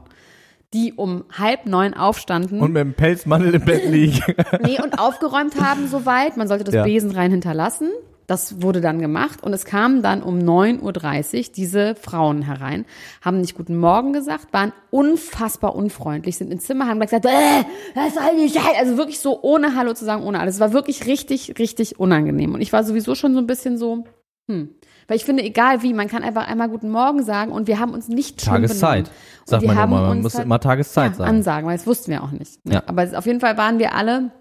[0.73, 2.60] die um halb neun aufstanden.
[2.60, 4.19] Und mit dem Pelzmantel im Bett liegen.
[4.63, 6.38] Nee, und aufgeräumt haben soweit.
[6.38, 6.84] Man sollte das Ja.
[6.86, 7.91] Besen rein hinterlassen.
[8.28, 12.86] Das wurde dann gemacht und es kamen dann um 9.30 Uhr diese Frauen herein,
[13.22, 17.63] haben nicht guten Morgen gesagt, waren unfassbar unfreundlich, sind ins Zimmer, haben gesagt, äh,
[17.96, 18.78] was soll Scheiße?
[18.78, 20.56] Also wirklich so ohne Hallo zu sagen, ohne alles.
[20.56, 22.54] Es war wirklich richtig, richtig unangenehm.
[22.54, 24.04] Und ich war sowieso schon so ein bisschen so,
[24.50, 24.70] hm.
[25.08, 27.94] Weil ich finde, egal wie, man kann einfach einmal guten Morgen sagen und wir haben
[27.94, 29.10] uns nicht Tageszeit.
[29.46, 29.88] Sagt man immer.
[29.88, 31.30] Man muss halt- immer Tageszeit ja, sagen.
[31.30, 32.66] Ansagen, weil das wussten wir auch nicht.
[32.66, 32.76] Ne?
[32.76, 32.84] Ja.
[32.88, 34.32] Aber auf jeden Fall waren wir alle,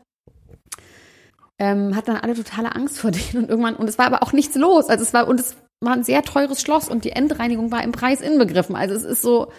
[1.59, 4.33] ähm, hatten dann alle totale Angst vor denen und irgendwann, und es war aber auch
[4.33, 4.89] nichts los.
[4.89, 7.93] Also es war, und es war ein sehr teures Schloss und die Endreinigung war im
[7.93, 8.77] Preis inbegriffen.
[8.77, 9.53] Also es ist so,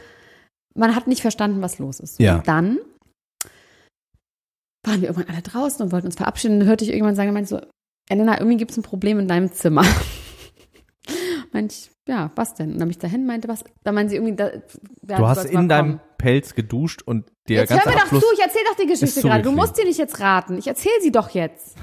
[0.76, 2.20] man hat nicht verstanden, was los ist.
[2.20, 2.38] Ja.
[2.38, 2.78] Und dann
[4.86, 6.60] waren wir irgendwann alle draußen und wollten uns verabschieden.
[6.60, 7.62] Dann hörte ich irgendwann sagen, meinte so,
[8.10, 9.86] Elena, irgendwie gibt es ein Problem in deinem Zimmer.
[11.52, 12.74] meinte ich, ja, was denn?
[12.74, 13.63] Und dann bin ich dahin, meinte, was?
[13.84, 14.50] Da meinte sie irgendwie, da,
[15.02, 16.00] wer Du hast in deinem.
[16.17, 18.24] Pelz geduscht und der Jetzt hör ganze mir doch Abfluss.
[18.24, 19.43] zu, ich erzähl doch die Geschichte gerade.
[19.43, 20.58] Du musst dir nicht jetzt raten.
[20.58, 21.76] Ich erzähl sie doch jetzt.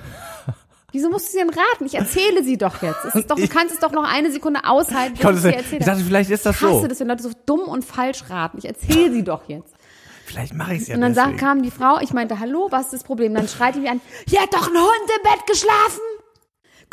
[0.92, 1.87] Wieso musst du sie denn raten?
[1.87, 3.04] Ich erzähle sie doch jetzt.
[3.04, 5.42] Es ist doch, du kannst es doch noch eine Sekunde aushalten, ich, bis konnte ich
[5.42, 5.80] sie erzähle.
[5.80, 6.87] ich dachte, vielleicht ist das ich hasse so.
[6.88, 8.58] das, wenn Leute so dumm und falsch raten.
[8.58, 9.74] Ich erzähle sie doch jetzt.
[10.24, 11.37] Vielleicht mache ich es ja Und dann deswegen.
[11.37, 13.34] kam die Frau, ich meinte, hallo, was ist das Problem?
[13.34, 16.00] Dann schreit die mich an, hier hat doch ein Hund im Bett geschlafen.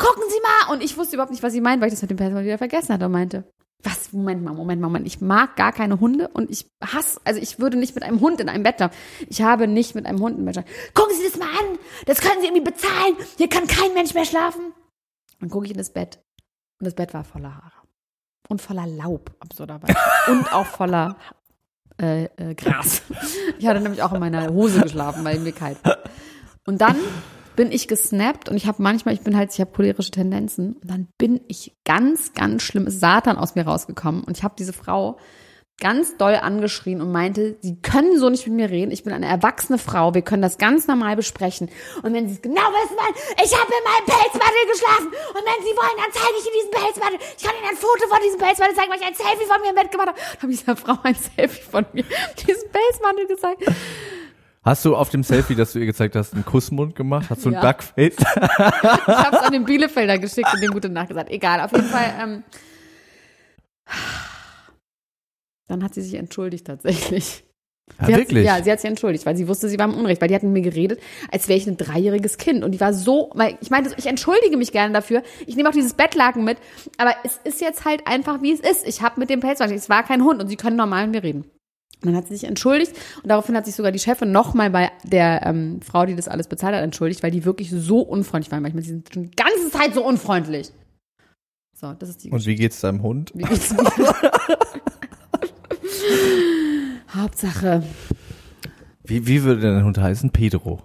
[0.02, 0.74] Gucken Sie mal.
[0.74, 2.58] Und ich wusste überhaupt nicht, was sie meint, weil ich das mit dem Personal wieder
[2.58, 3.44] vergessen hatte und meinte,
[3.84, 5.06] was, Moment mal, Moment mal, Moment.
[5.06, 8.40] Ich mag gar keine Hunde und ich hasse, also ich würde nicht mit einem Hund
[8.40, 8.96] in einem Bett schlafen.
[9.28, 10.70] Ich habe nicht mit einem Hund im Bett schlafen.
[10.94, 11.78] Gucken Sie das mal an.
[12.06, 13.16] Das können Sie irgendwie bezahlen.
[13.36, 14.72] Hier kann kein Mensch mehr schlafen.
[15.40, 16.20] Dann gucke ich in das Bett.
[16.80, 17.72] Und das Bett war voller Haare.
[18.48, 19.94] Und voller Laub, absurderweise.
[20.28, 21.16] und auch voller
[22.00, 23.02] äh, äh, Gras.
[23.58, 25.98] Ich hatte nämlich auch in meiner Hose geschlafen, weil mir kalt war.
[26.66, 26.96] Und dann
[27.56, 30.90] bin ich gesnappt und ich habe manchmal, ich bin halt, ich habe cholerische Tendenzen und
[30.90, 34.72] dann bin ich ganz, ganz schlimm, ist Satan aus mir rausgekommen und ich habe diese
[34.72, 35.18] Frau
[35.82, 38.92] ganz doll angeschrien und meinte, sie können so nicht mit mir reden.
[38.92, 41.70] Ich bin eine erwachsene Frau, wir können das ganz normal besprechen.
[42.02, 45.08] Und wenn sie es genau wissen wollen, ich habe in meinem Pelzmantel geschlafen.
[45.08, 47.18] Und wenn sie wollen, dann zeige ich Ihnen diesen Pelzmantel.
[47.36, 49.70] Ich kann Ihnen ein Foto von diesem Pelzmantel zeigen, weil ich ein Selfie von mir
[49.70, 50.20] im Bett gemacht habe.
[50.40, 52.04] Habe ich dieser Frau ein Selfie von mir,
[52.46, 53.62] diesen Pelzmantel gezeigt.
[54.64, 57.30] Hast du auf dem Selfie, das du ihr gezeigt hast, einen Kussmund gemacht?
[57.30, 57.60] Hast du ein Ja.
[57.72, 58.14] Duckface?
[58.16, 61.30] Ich habe es an den Bielefelder geschickt und dem gute Nacht gesagt.
[61.30, 62.14] Egal, auf jeden Fall.
[62.22, 62.44] Ähm,
[65.66, 67.44] dann hat sie sich entschuldigt tatsächlich.
[67.98, 68.46] Ja, sie hat, wirklich?
[68.46, 70.52] Ja, sie hat sich entschuldigt, weil sie wusste, sie war im Unrecht, weil die hatten
[70.52, 71.00] mit mir geredet,
[71.32, 72.62] als wäre ich ein dreijähriges Kind.
[72.62, 75.24] Und die war so, weil ich meinte, ich entschuldige mich gerne dafür.
[75.46, 76.58] Ich nehme auch dieses Bettlaken mit,
[76.98, 78.86] aber es ist jetzt halt einfach, wie es ist.
[78.86, 81.22] Ich habe mit dem Pelzwagen, es war kein Hund und sie können normal mit mir
[81.24, 81.50] reden.
[82.02, 82.92] Dann hat sie sich entschuldigt
[83.22, 86.48] und daraufhin hat sich sogar die Chefin nochmal bei der ähm, Frau, die das alles
[86.48, 88.62] bezahlt hat, entschuldigt, weil die wirklich so unfreundlich waren.
[88.62, 90.70] Manchmal, die sind schon die ganze Zeit so unfreundlich.
[91.78, 93.30] So, das ist die Und wie geht's deinem Hund?
[93.34, 93.74] wie geht's?
[97.14, 97.82] Hauptsache,
[99.04, 100.30] Wie, wie würde dein Hund heißen?
[100.30, 100.82] Pedro.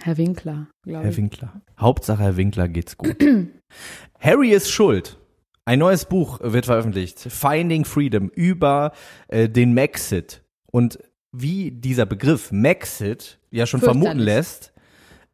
[0.00, 1.16] Herr Winkler, glaube Herr ich.
[1.16, 1.60] Winkler.
[1.78, 3.16] Hauptsache Herr Winkler geht's gut.
[4.20, 5.18] Harry ist schuld.
[5.64, 7.18] Ein neues Buch wird veröffentlicht.
[7.20, 8.92] Finding Freedom über
[9.28, 10.42] äh, den Maxit.
[10.66, 10.98] Und
[11.32, 14.72] wie dieser Begriff Maxit ja schon vermuten lässt,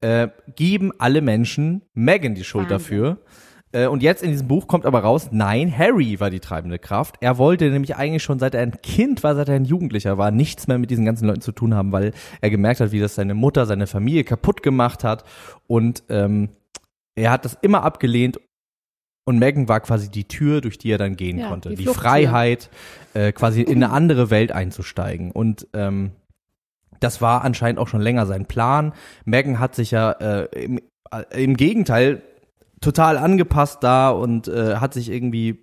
[0.00, 2.78] äh, geben alle Menschen Megan die Schuld Wahnsinn.
[2.78, 3.18] dafür.
[3.72, 7.16] Äh, und jetzt in diesem Buch kommt aber raus, nein, Harry war die treibende Kraft.
[7.20, 10.30] Er wollte nämlich eigentlich schon, seit er ein Kind war, seit er ein Jugendlicher war,
[10.30, 13.14] nichts mehr mit diesen ganzen Leuten zu tun haben, weil er gemerkt hat, wie das
[13.14, 15.24] seine Mutter, seine Familie kaputt gemacht hat.
[15.66, 16.50] Und ähm,
[17.14, 18.38] er hat das immer abgelehnt.
[19.28, 21.70] Und Megan war quasi die Tür, durch die er dann gehen Ja, konnte.
[21.70, 21.86] die Die.
[21.86, 22.70] Freiheit,
[23.12, 25.32] äh, quasi in eine andere Welt einzusteigen.
[25.32, 26.12] Und ähm,
[27.00, 28.92] das war anscheinend auch schon länger sein Plan.
[29.24, 32.22] Megan hat sich ja äh, im, äh, im Gegenteil
[32.80, 35.58] total angepasst da und äh, hat sich irgendwie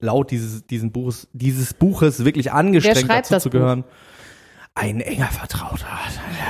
[0.00, 3.84] laut dieses, diesen Buches, dieses Buches wirklich angestrengt dazu zu gehören.
[4.74, 5.86] Ein enger Vertrauter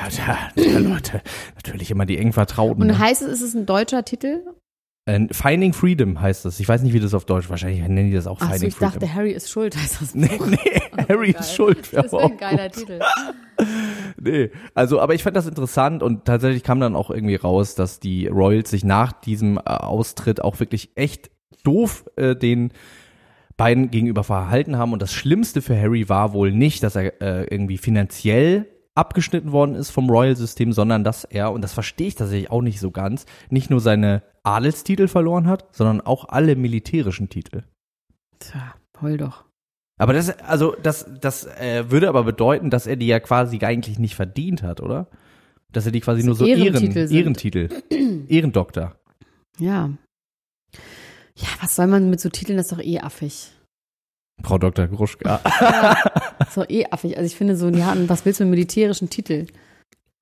[0.07, 1.23] der, der, der Leute.
[1.57, 2.83] Natürlich immer die eng Vertrauten.
[2.83, 2.99] Und ne?
[2.99, 4.43] heißt es, ist es ein deutscher Titel?
[5.07, 6.59] Äh, Finding Freedom heißt das.
[6.61, 8.69] Ich weiß nicht, wie das auf Deutsch, wahrscheinlich nennen die das auch Ach so, Finding
[8.69, 8.93] ich Freedom.
[8.95, 10.15] dachte, Harry ist schuld, heißt das.
[10.15, 10.59] nee, nee,
[11.09, 11.41] Harry geil.
[11.41, 11.79] ist schuld.
[11.93, 12.79] Das wäre auch ein geiler gut.
[12.79, 13.01] Titel.
[14.21, 18.01] Nee, also aber ich fand das interessant und tatsächlich kam dann auch irgendwie raus, dass
[18.01, 21.31] die Royals sich nach diesem äh, Austritt auch wirklich echt
[21.65, 22.73] doof äh, den
[23.57, 27.45] beiden gegenüber verhalten haben und das Schlimmste für Harry war wohl nicht, dass er äh,
[27.45, 32.51] irgendwie finanziell abgeschnitten worden ist vom Royal-System, sondern dass er, und das verstehe ich tatsächlich
[32.51, 37.63] auch nicht so ganz, nicht nur seine Adelstitel verloren hat, sondern auch alle militärischen Titel.
[38.39, 39.45] Tja, heul doch.
[39.99, 43.99] Aber das, also das, das äh, würde aber bedeuten, dass er die ja quasi eigentlich
[43.99, 45.09] nicht verdient hat, oder?
[45.73, 47.17] Dass er die quasi So nur so Ehrentitel Ehren, sind.
[47.17, 47.69] Ehrentitel,
[48.29, 48.97] Ehrendoktor.
[49.59, 49.91] Ja.
[51.39, 52.57] Ja, was soll man mit so Titeln?
[52.57, 53.53] Das ist doch eh affig.
[54.43, 54.87] Frau Dr.
[54.87, 55.41] Gruschka.
[56.39, 57.17] Das ist doch eh affig.
[57.17, 59.47] Also ich finde so, ja, was willst du mit militärischen Titel?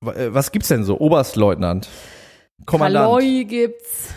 [0.01, 0.97] W- äh, Was gibt's denn so?
[0.99, 1.89] Oberstleutnant,
[2.65, 4.13] Kommandant, Kaloi gibt's.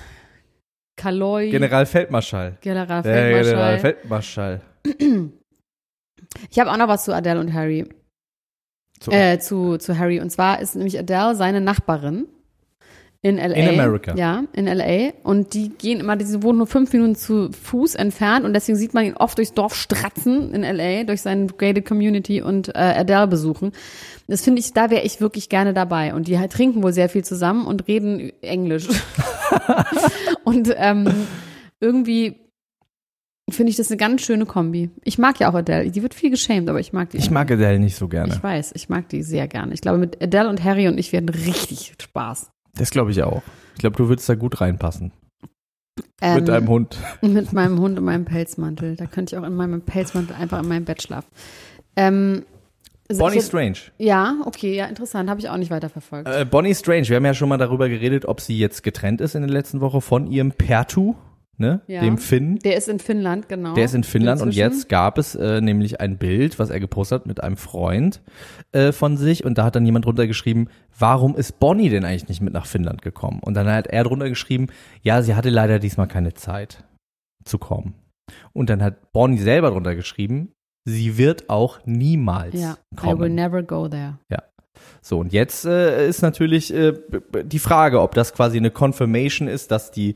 [0.96, 1.50] Kaloi.
[1.50, 2.58] Generalfeldmarschall.
[2.60, 3.42] Generalfeldmarschall.
[3.42, 4.60] Generalfeldmarschall.
[6.50, 7.88] Ich habe auch noch was zu Adele und Harry.
[9.00, 9.12] So.
[9.12, 10.20] Äh, zu, zu Harry.
[10.20, 12.26] Und zwar ist nämlich Adele seine Nachbarin
[13.20, 13.54] in LA.
[13.54, 14.14] In America.
[14.14, 15.12] Ja, in LA.
[15.24, 18.94] Und die gehen immer, die wohnen nur fünf Minuten zu Fuß entfernt und deswegen sieht
[18.94, 23.26] man ihn oft durchs Dorf stratzen in LA, durch seine gated Community und äh, Adele
[23.26, 23.72] besuchen.
[24.28, 26.14] Das finde ich, da wäre ich wirklich gerne dabei.
[26.14, 28.86] Und die halt trinken wohl sehr viel zusammen und reden Englisch.
[30.44, 31.08] und ähm,
[31.80, 32.36] irgendwie
[33.50, 34.90] finde ich das eine ganz schöne Kombi.
[35.02, 35.90] Ich mag ja auch Adele.
[35.90, 37.16] Die wird viel geschämt, aber ich mag die.
[37.16, 38.32] Ich mag Adele nicht so gerne.
[38.32, 39.74] Ich weiß, ich mag die sehr gerne.
[39.74, 42.52] Ich glaube, mit Adele und Harry und ich werden richtig Spaß.
[42.78, 43.42] Das glaube ich auch.
[43.74, 45.12] Ich glaube, du würdest da gut reinpassen.
[46.20, 46.96] Ähm, Mit deinem Hund.
[47.20, 48.96] Mit meinem Hund und meinem Pelzmantel.
[48.96, 51.28] Da könnte ich auch in meinem Pelzmantel einfach in meinem Bett schlafen.
[51.96, 52.44] Ähm,
[53.08, 53.78] Bonnie Strange.
[53.96, 55.30] Ja, okay, ja, interessant.
[55.30, 56.28] Habe ich auch nicht weiterverfolgt.
[56.28, 59.34] Äh, Bonnie Strange, wir haben ja schon mal darüber geredet, ob sie jetzt getrennt ist
[59.34, 61.14] in der letzten Woche von ihrem Pertu,
[61.58, 61.80] ne?
[61.86, 62.00] Ja.
[62.00, 62.58] Dem Finn.
[62.60, 63.74] Der ist in Finnland, genau.
[63.74, 64.72] Der ist in Finnland und Inzwischen.
[64.72, 68.22] jetzt gab es äh, nämlich ein Bild, was er gepostet hat mit einem Freund
[68.72, 72.28] äh, von sich und da hat dann jemand drunter geschrieben, warum ist Bonnie denn eigentlich
[72.28, 73.40] nicht mit nach Finnland gekommen?
[73.42, 74.68] Und dann hat er drunter geschrieben,
[75.02, 76.84] ja, sie hatte leider diesmal keine Zeit
[77.44, 77.94] zu kommen.
[78.52, 80.52] Und dann hat Bonnie selber drunter geschrieben,
[80.84, 83.34] sie wird auch niemals Ja, I will kommen.
[83.34, 84.18] never go there.
[85.00, 86.92] So, und jetzt äh, ist natürlich äh,
[87.44, 90.14] die Frage, ob das quasi eine Confirmation ist, dass die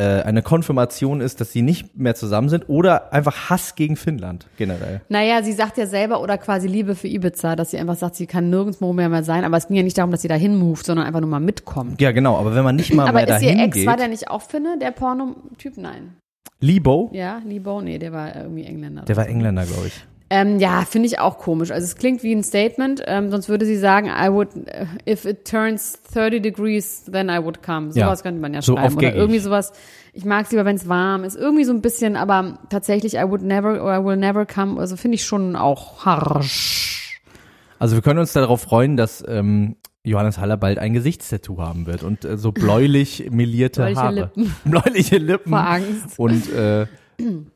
[0.00, 4.46] äh, eine Konfirmation ist, dass sie nicht mehr zusammen sind oder einfach Hass gegen Finnland
[4.56, 5.02] generell.
[5.08, 8.26] Naja, sie sagt ja selber oder quasi Liebe für Ibiza, dass sie einfach sagt, sie
[8.26, 9.44] kann nirgendwo mehr, mehr sein.
[9.44, 12.00] Aber es ging ja nicht darum, dass sie dahin moved, sondern einfach nur mal mitkommt.
[12.00, 13.86] Ja, genau, aber wenn man nicht mal Aber mehr ist ihr dahin Ex, geht.
[13.86, 15.76] war der nicht auch Finne, der Porno-Typ?
[15.76, 16.16] Nein.
[16.62, 17.80] Libo, Ja, Libo?
[17.80, 19.02] Nee, der war irgendwie Engländer.
[19.02, 20.06] der war Engländer, glaube ich.
[20.32, 21.72] Ähm, ja, finde ich auch komisch.
[21.72, 25.24] Also es klingt wie ein Statement, ähm, sonst würde sie sagen, I would, äh, if
[25.24, 27.90] it turns 30 degrees, then I would come.
[27.94, 28.94] Ja, Sowas könnte man ja so schreiben.
[28.96, 29.72] Oder irgendwie sowas,
[30.12, 31.36] ich mag es lieber, wenn es warm ist.
[31.36, 34.80] Irgendwie so ein bisschen, aber tatsächlich, I would never or I will never come.
[34.80, 37.20] Also finde ich schon auch harsch.
[37.80, 39.74] Also wir können uns darauf freuen, dass ähm,
[40.04, 44.14] Johannes Haller bald ein Gesichtstattoo haben wird und äh, so bläulich melierte Bläuliche Haare.
[44.14, 44.54] Lippen.
[44.64, 45.50] Bläuliche Lippen.
[45.50, 46.18] Vor Angst.
[46.18, 46.86] Und äh,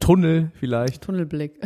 [0.00, 1.02] Tunnel vielleicht.
[1.02, 1.60] Tunnelblick.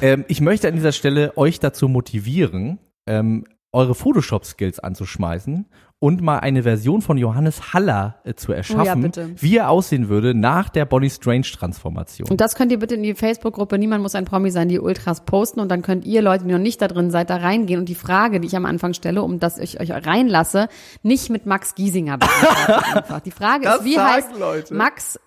[0.00, 5.66] Ähm, ich möchte an dieser Stelle euch dazu motivieren, ähm, eure Photoshop-Skills anzuschmeißen
[6.02, 9.30] und mal eine Version von Johannes Haller äh, zu erschaffen, bitte.
[9.36, 12.28] wie er aussehen würde nach der Bonnie Strange-Transformation.
[12.28, 15.24] Und das könnt ihr bitte in die Facebook-Gruppe Niemand muss ein Promi sein, die Ultras
[15.24, 17.88] posten und dann könnt ihr Leute, die noch nicht da drin seid, da reingehen und
[17.88, 20.66] die Frage, die ich am Anfang stelle, um dass ich euch reinlasse,
[21.04, 23.22] nicht mit Max Giesinger beantworten.
[23.24, 24.74] Die Frage Das ist, wie heißt Leute.
[24.74, 25.20] Max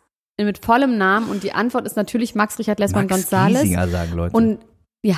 [0.43, 3.61] mit vollem Namen und die Antwort ist natürlich Max Richard Lessmann Max Gonzales.
[3.61, 4.35] Giesinger sagen Leute.
[4.35, 4.59] Und
[5.05, 5.17] ja,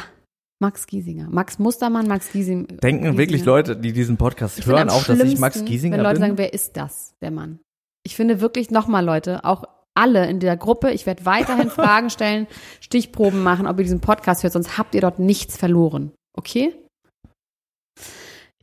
[0.60, 1.28] Max Giesinger.
[1.30, 2.68] Max Mustermann, Max Giesinger.
[2.68, 3.18] Denken Giesinger.
[3.18, 6.22] wirklich Leute, die diesen Podcast Ich hören, auch, dass ich Max Giesinger Wenn Leute bin?
[6.22, 7.60] sagen, wer ist das, der Mann?
[8.04, 9.64] Ich finde wirklich nochmal, Leute, auch
[9.96, 12.48] alle in der Gruppe, ich werde weiterhin Fragen stellen,
[12.80, 16.12] Stichproben machen, ob ihr diesen Podcast hört, sonst habt ihr dort nichts verloren.
[16.34, 16.76] Okay?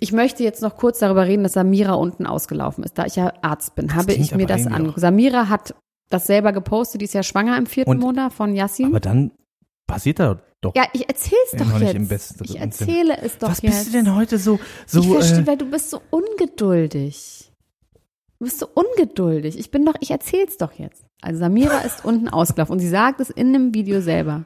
[0.01, 2.99] Ich möchte jetzt noch kurz darüber reden, dass Samira unten ausgelaufen ist.
[2.99, 5.01] Da ich ja Arzt bin, habe klingt ich mir das angeguckt.
[5.01, 5.75] Samira hat
[6.15, 8.87] das selber gepostet, die ist ja schwanger im vierten Und- Monat von Yassin.
[8.87, 9.33] Aber dann
[9.87, 10.75] passiert da doch.
[10.75, 12.09] Ja, ich erzähl's Ja, doch jetzt.
[12.09, 13.73] besten ich erzähle es doch Was jetzt.
[13.75, 17.53] bist du denn heute so, so, ich verstehe, äh, weil du bist so ungeduldig.
[18.39, 19.59] Du bist so ungeduldig.
[19.59, 21.05] Ich bin doch, ich erzähl's doch jetzt.
[21.23, 24.45] Also Samira ist unten ausgelaufen und sie sagt es in dem Video selber.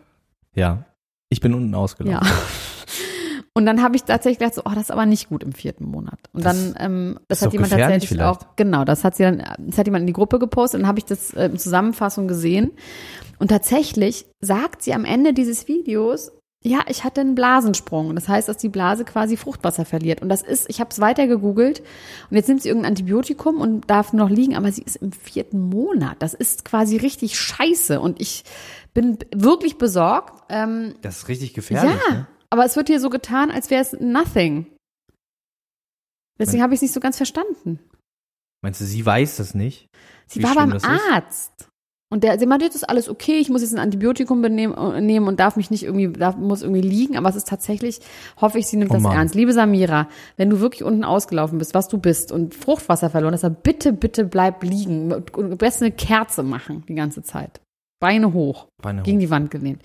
[0.54, 0.84] ja.
[1.30, 2.26] Ich bin unten ausgelaufen.
[2.26, 2.32] Ja.
[3.58, 5.84] Und dann habe ich tatsächlich gedacht, so, oh, das ist aber nicht gut im vierten
[5.84, 6.18] Monat.
[6.32, 8.28] Und Das dann, ähm, das hat jemand tatsächlich vielleicht.
[8.42, 10.88] auch, genau, das hat sie dann, das hat jemand in die Gruppe gepostet und dann
[10.88, 12.70] habe ich das äh, in Zusammenfassung gesehen.
[13.40, 16.30] Und tatsächlich sagt sie am Ende dieses Videos,
[16.62, 18.14] ja, ich hatte einen Blasensprung.
[18.14, 20.22] Das heißt, dass die Blase quasi Fruchtwasser verliert.
[20.22, 21.82] Und das ist, ich habe es weiter gegoogelt
[22.30, 25.60] und jetzt nimmt sie irgendein Antibiotikum und darf noch liegen, aber sie ist im vierten
[25.60, 26.16] Monat.
[26.20, 28.00] Das ist quasi richtig scheiße.
[28.00, 28.44] Und ich
[28.94, 30.42] bin wirklich besorgt.
[30.48, 31.92] Ähm, Das ist richtig gefährlich.
[32.08, 32.26] ja, Ne?
[32.50, 34.66] Aber es wird hier so getan, als wäre es nothing.
[36.38, 37.80] Deswegen habe ich es nicht so ganz verstanden.
[38.62, 39.88] Meinst du, sie weiß das nicht?
[40.26, 40.88] Sie war beim das ist?
[41.12, 41.68] Arzt.
[42.10, 45.00] Und der, sie meinte, jetzt ist alles okay, ich muss jetzt ein Antibiotikum benehmen, äh,
[45.02, 48.00] nehmen und darf mich nicht irgendwie, darf, muss irgendwie liegen, aber es ist tatsächlich,
[48.40, 49.34] hoffe ich, sie nimmt Oh das ernst.
[49.34, 53.44] Liebe Samira, wenn du wirklich unten ausgelaufen bist, was du bist und Fruchtwasser verloren hast,
[53.44, 57.60] dann bitte, bitte bleib liegen am besten eine Kerze machen die ganze Zeit.
[58.00, 59.22] Beine hoch, Beine gegen hoch.
[59.22, 59.82] die Wand gelehnt.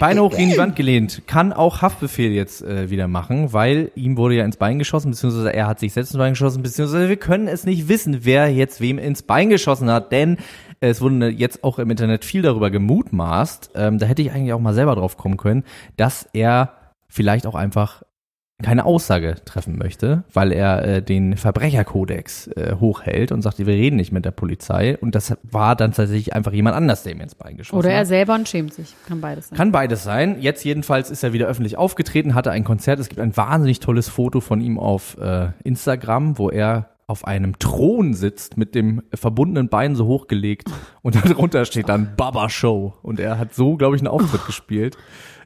[0.00, 1.22] Beine hoch gegen die Wand gelehnt.
[1.26, 5.52] Kann auch Haftbefehl jetzt äh, wieder machen, weil ihm wurde ja ins Bein geschossen, beziehungsweise
[5.52, 8.80] er hat sich selbst ins Bein geschossen, beziehungsweise wir können es nicht wissen, wer jetzt
[8.80, 10.38] wem ins Bein geschossen hat, denn
[10.80, 13.70] es wurde jetzt auch im Internet viel darüber gemutmaßt.
[13.76, 15.64] Ähm, da hätte ich eigentlich auch mal selber drauf kommen können,
[15.96, 16.72] dass er
[17.08, 18.02] vielleicht auch einfach
[18.62, 23.96] keine Aussage treffen möchte, weil er äh, den Verbrecherkodex äh, hochhält und sagt, wir reden
[23.96, 24.96] nicht mit der Polizei.
[24.98, 27.96] Und das war dann tatsächlich einfach jemand anders, der ihm ins Bein geschossen Oder hat.
[27.96, 28.94] er selber und schämt sich.
[29.06, 29.56] Kann beides sein.
[29.56, 30.40] Kann beides sein.
[30.40, 32.98] Jetzt jedenfalls ist er wieder öffentlich aufgetreten, hatte ein Konzert.
[32.98, 37.58] Es gibt ein wahnsinnig tolles Foto von ihm auf äh, Instagram, wo er auf einem
[37.58, 40.70] Thron sitzt mit dem verbundenen Bein so hochgelegt
[41.02, 44.96] und darunter steht dann Baba Show und er hat so, glaube ich, einen Auftritt gespielt.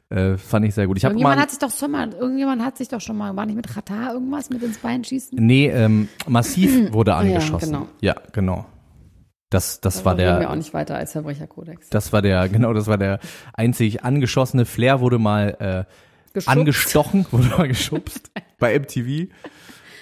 [0.09, 0.97] Äh, fand ich sehr gut.
[0.97, 3.45] Ich Irgendjemand mal hat sich doch schon mal, irgendjemand hat sich doch schon mal, war
[3.45, 5.37] nicht mit Ratar irgendwas mit ins Bein schießen?
[5.37, 7.73] nee, ähm, massiv wurde ja, angeschossen.
[7.73, 7.87] genau.
[8.01, 8.65] Ja, genau.
[9.49, 11.89] Das das war reden wir der auch nicht weiter als Verbrecherkodex.
[11.89, 13.19] das war der genau, das war der
[13.53, 15.55] einzig angeschossene Flair wurde mal
[15.87, 16.47] äh, Geschubst.
[16.57, 19.29] angestochen, wurde mal geschubst bei MTV.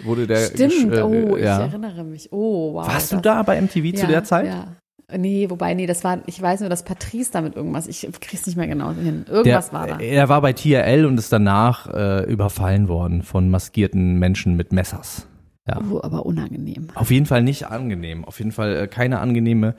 [0.03, 1.59] Wurde der Stimmt, äh, oh, ich ja.
[1.61, 2.31] erinnere mich.
[2.33, 2.87] Oh, wow.
[2.87, 4.47] Warst du das- da bei MTV zu Ja, der Zeit?
[4.47, 4.75] Ja.
[5.15, 8.55] Nee, wobei, nee, das war, ich weiß nur, dass Patrice damit irgendwas, ich krieg's nicht
[8.55, 9.25] mehr genau hin.
[9.29, 9.99] Irgendwas der, war da.
[9.99, 15.27] Er war bei TRL und ist danach äh, überfallen worden von maskierten Menschen mit Messers.
[15.67, 15.79] Ja.
[15.89, 16.89] Oh, aber unangenehm.
[16.93, 18.23] Auf jeden Fall nicht angenehm.
[18.23, 19.73] Auf jeden Fall äh, keine angenehme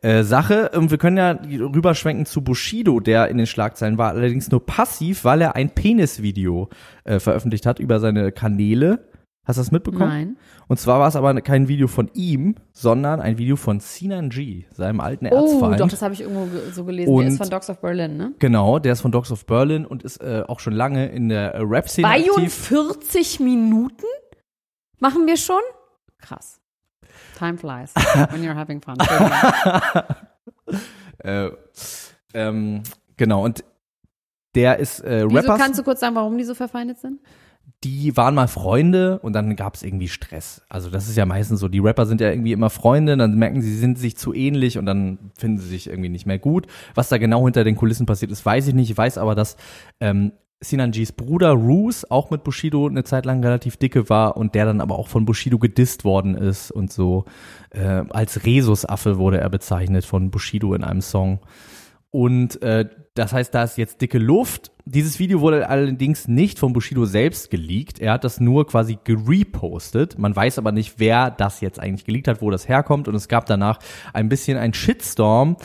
[0.00, 0.70] äh, Sache.
[0.70, 5.24] Und wir können ja rüberschwenken zu Bushido, der in den Schlagzeilen war, allerdings nur passiv,
[5.24, 6.68] weil er ein Penisvideo
[7.04, 9.00] äh, veröffentlicht hat über seine Kanäle.
[9.44, 10.08] Hast du das mitbekommen?
[10.08, 10.36] Nein.
[10.68, 14.66] Und zwar war es aber kein Video von ihm, sondern ein Video von Sinan G,
[14.72, 15.80] seinem alten Oh, Erzfeind.
[15.80, 17.12] doch, das habe ich irgendwo ge- so gelesen.
[17.12, 18.32] Und- Der ist von Dogs of Berlin, ne?
[18.38, 21.54] Genau, der ist von Dogs of Berlin und ist äh, auch schon lange in der
[21.54, 22.66] äh, Rap-Szene aktiv.
[22.68, 24.04] 42 Minuten?
[25.00, 25.60] Machen wir schon?
[26.18, 26.60] Krass.
[27.36, 27.92] Time flies
[28.30, 28.96] when you're having fun.
[31.18, 31.50] Äh,
[32.34, 32.82] ähm,
[33.16, 33.62] genau, und
[34.54, 35.56] der ist äh, Wieso Rapper.
[35.56, 37.20] kannst du kurz sagen, warum die so verfeindet sind?
[37.84, 40.62] Die waren mal Freunde und dann gab es irgendwie Stress.
[40.68, 43.60] Also das ist ja meistens so, die Rapper sind ja irgendwie immer Freunde, dann merken
[43.60, 46.66] sie, sie sind sich zu ähnlich und dann finden sie sich irgendwie nicht mehr gut.
[46.94, 48.90] Was da genau hinter den Kulissen passiert ist, weiß ich nicht.
[48.90, 49.56] Ich weiß aber, dass
[50.00, 54.54] ähm, Sinan Gs Bruder Roos auch mit Bushido eine Zeit lang relativ dicke war und
[54.54, 57.24] der dann aber auch von Bushido gedisst worden ist und so.
[57.70, 61.40] Äh, als Rhesusaffe wurde er bezeichnet von Bushido in einem Song.
[62.12, 64.70] Und äh, das heißt, da ist jetzt dicke Luft.
[64.84, 68.00] Dieses Video wurde allerdings nicht von Bushido selbst geleakt.
[68.00, 70.18] Er hat das nur quasi gerepostet.
[70.18, 73.08] Man weiß aber nicht, wer das jetzt eigentlich geleakt hat, wo das herkommt.
[73.08, 73.78] Und es gab danach
[74.12, 75.56] ein bisschen ein Shitstorm,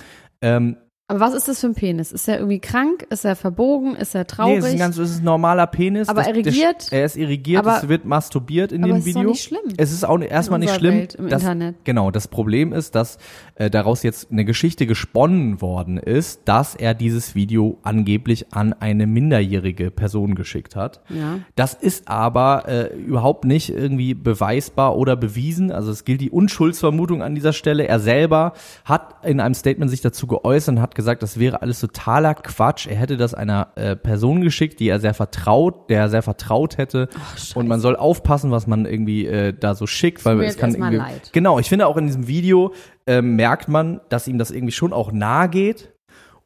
[0.41, 0.77] ähm,
[1.09, 2.11] Aber was ist das für ein Penis?
[2.11, 3.07] Ist er irgendwie krank?
[3.09, 3.95] Ist er verbogen?
[3.95, 4.55] Ist er traurig?
[4.55, 6.09] Nee, es ist ein ganz es ist ein normaler Penis.
[6.09, 6.91] Aber Das- irrigiert?
[6.91, 9.29] Der, er ist irrigiert, Aber- es wird masturbiert in dem es ist Video.
[9.29, 10.95] nicht schlimm Es ist auch erstmal nicht schlimm.
[10.95, 11.75] Welt, im das, Internet.
[11.85, 13.19] Genau, das Problem ist, dass
[13.55, 19.07] äh, daraus jetzt eine Geschichte gesponnen worden ist, dass er dieses Video angeblich an eine
[19.07, 20.99] minderjährige Person geschickt hat.
[21.07, 21.39] Ja.
[21.55, 25.71] Das ist aber äh, überhaupt nicht irgendwie beweisbar oder bewiesen.
[25.71, 27.87] Also es gilt die Unschuldsvermutung an dieser Stelle.
[27.87, 28.51] Er selber
[28.83, 32.87] hat in einem Statement sich dazu geäußert und hat gesagt, das wäre alles totaler Quatsch.
[32.87, 36.77] Er hätte das einer äh, Person geschickt, die er sehr vertraut, der er sehr vertraut
[36.77, 37.07] hätte.
[37.55, 40.97] und man soll aufpassen, was man irgendwie äh, da so schickt, weil es kann irgendwie,
[40.97, 41.29] leid.
[41.31, 41.59] genau.
[41.59, 42.73] Ich finde auch in diesem Video
[43.05, 45.93] äh, merkt man, dass ihm das irgendwie schon auch nahe geht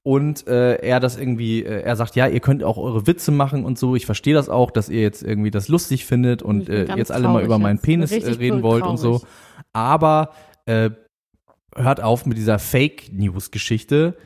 [0.04, 3.66] und äh, er das irgendwie, äh, er sagt, ja, ihr könnt auch eure Witze machen
[3.66, 3.96] und so.
[3.96, 7.24] Ich verstehe das auch, dass ihr jetzt irgendwie das lustig findet und äh, jetzt alle
[7.24, 9.20] mal traurig über meinen Penis äh, reden wollt und so.
[9.20, 9.28] traurig.
[9.74, 10.32] Aber
[10.66, 10.90] äh,
[11.76, 14.18] hört auf mit dieser Fake News Geschichte.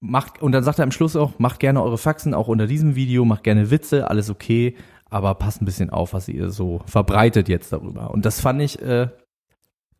[0.00, 2.94] Macht und dann sagt er am Schluss auch, macht gerne eure Faxen auch unter diesem
[2.94, 4.76] Video, macht gerne Witze, alles okay,
[5.10, 8.10] aber passt ein bisschen auf, was ihr so verbreitet jetzt darüber.
[8.10, 9.08] Und das fand ich äh,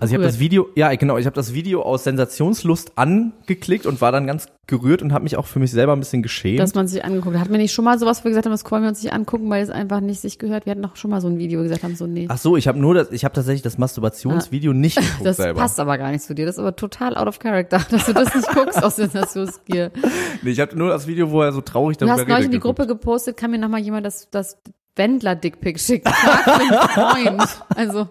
[0.04, 4.00] also ich habe das Video, ja genau, ich habe das Video aus Sensationslust angeklickt und
[4.00, 6.58] war dann ganz gerührt und habe mich auch für mich selber ein bisschen geschämt.
[6.58, 7.42] Dass man sich angeguckt hat.
[7.42, 9.12] Hat mir nicht schon mal sowas, wo wir gesagt haben, das wollen wir uns nicht
[9.12, 10.64] angucken, weil es einfach nicht sich gehört.
[10.64, 12.26] Wir hatten doch schon mal so ein Video, gesagt haben, so nee.
[12.30, 15.24] Ach so, ich habe nur das, ich habe tatsächlich das Masturbationsvideo nicht geguckt Ah.
[15.24, 15.60] das selber.
[15.60, 16.46] passt aber gar nicht zu dir.
[16.46, 19.90] Das ist aber total out of character, dass du das nicht guckst aus Sensationsgier.
[20.42, 22.50] Nee, ich habe nur das Video, wo er so traurig Du darüber hast neulich in
[22.50, 22.78] die geguckt.
[22.78, 24.58] Gruppe gepostet, kann mir noch mal jemand das, das
[24.96, 26.10] Wendler-Dickpick schicken.
[26.12, 27.62] Frag den Freund.
[27.74, 28.08] Also,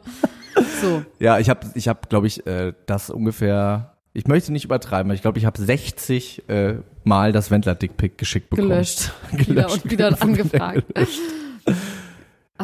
[0.81, 1.03] so.
[1.19, 3.93] Ja, ich habe, ich habe, glaube ich, äh, das ungefähr.
[4.13, 8.49] Ich möchte nicht übertreiben, aber ich glaube, ich habe 60 äh, Mal das Wendler-Dickpick geschickt
[8.49, 8.69] bekommen.
[8.69, 9.11] Gelöscht.
[9.31, 9.83] Wieder Gelöscht.
[9.83, 10.85] und wieder angefragt.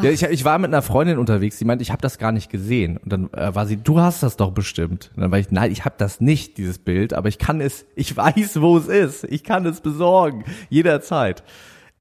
[0.02, 2.50] Ja, ich, ich war mit einer Freundin unterwegs, die meinte, ich habe das gar nicht
[2.50, 2.98] gesehen.
[2.98, 5.12] Und dann äh, war sie, du hast das doch bestimmt.
[5.16, 7.86] Und dann war ich, nein, ich habe das nicht, dieses Bild, aber ich kann es,
[7.96, 9.24] ich weiß, wo es ist.
[9.26, 11.44] Ich kann es besorgen, jederzeit.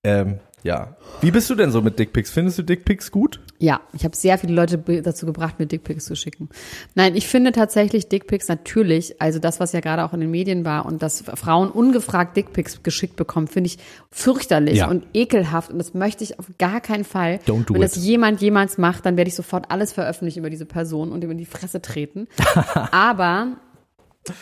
[0.04, 0.96] Ähm, ja.
[1.20, 2.30] Wie bist du denn so mit Dickpics?
[2.30, 3.40] Findest du Dickpics gut?
[3.60, 6.48] Ja, ich habe sehr viele Leute dazu gebracht, mir Dickpics zu schicken.
[6.94, 10.64] Nein, ich finde tatsächlich Dickpics natürlich, also das, was ja gerade auch in den Medien
[10.64, 13.78] war und dass Frauen ungefragt Dickpics geschickt bekommen, finde ich
[14.12, 14.88] fürchterlich Ja.
[14.88, 17.40] und ekelhaft und das möchte ich auf gar keinen Fall.
[17.48, 17.88] Don't do Wenn it.
[17.90, 21.30] das jemand jemals macht, dann werde ich sofort alles veröffentlichen über diese Person und ihm
[21.32, 22.28] in die Fresse treten.
[22.92, 23.56] Aber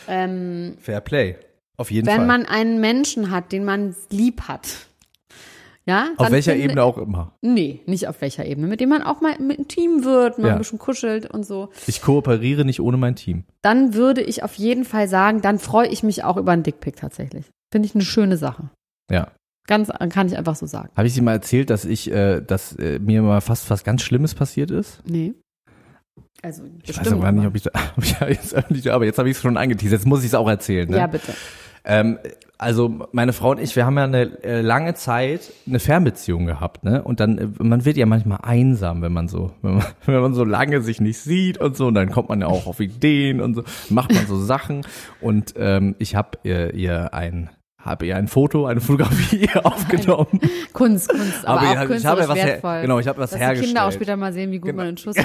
[0.09, 1.37] ähm, Fair Play.
[1.79, 2.27] Auf jeden wenn Fall.
[2.27, 4.67] man einen Menschen hat, den man lieb hat,
[5.89, 7.37] ja, Auf welcher finde- Ebene auch immer.
[7.43, 8.67] Nee, nicht auf welcher Ebene.
[8.67, 10.53] Mit dem man auch mal mit intim wird, mal Ja.
[10.55, 11.71] ein bisschen kuschelt und so.
[11.87, 13.45] Ich kooperiere nicht ohne mein Team.
[13.63, 16.97] Dann würde ich auf jeden Fall sagen, dann freue ich mich auch über einen Dickpick
[16.97, 17.47] tatsächlich.
[17.73, 18.71] Finde ich eine schöne Sache.
[19.11, 19.29] Ja.
[19.69, 20.91] Ganz, kann ich einfach so sagen.
[20.97, 24.03] Habe ich dir mal erzählt, dass ich, äh, dass äh, mir mal fast was ganz
[24.03, 25.01] Schlimmes passiert ist?
[25.09, 25.35] Nee.
[26.43, 27.67] Also, Ich weiß aber nicht, ob ich,
[27.97, 30.01] ob ich jetzt öffentlich, aber jetzt habe ich es schon angeteasert.
[30.01, 30.89] Jetzt muss ich es auch erzählen.
[30.89, 30.99] Ne?
[30.99, 31.33] Ja, bitte.
[31.85, 32.19] Ähm,
[32.59, 36.85] also meine Frau und ich, wir haben ja eine äh, lange Zeit eine Fernbeziehung gehabt,
[36.85, 37.03] ne?
[37.03, 40.35] Und dann, äh, man wird ja manchmal einsam, wenn man so, wenn man, wenn man
[40.35, 43.41] so lange sich nicht sieht und so, und dann kommt man ja auch auf Ideen
[43.41, 44.87] und so, macht man so Sachen.
[45.21, 47.51] Und ähm, ich habe ihr, ihr ein
[47.87, 50.41] habe ihr ein Foto, eine Fotografie aufgenommen.
[50.73, 52.81] Kunst, Kunst, aber, Aber auch ich- ich habe ja was her- wertvoll.
[52.83, 53.69] genau, ich habe was Dass die hergestellt.
[53.69, 55.25] Kinder auch später mal sehen, wie gut man in Schuss war.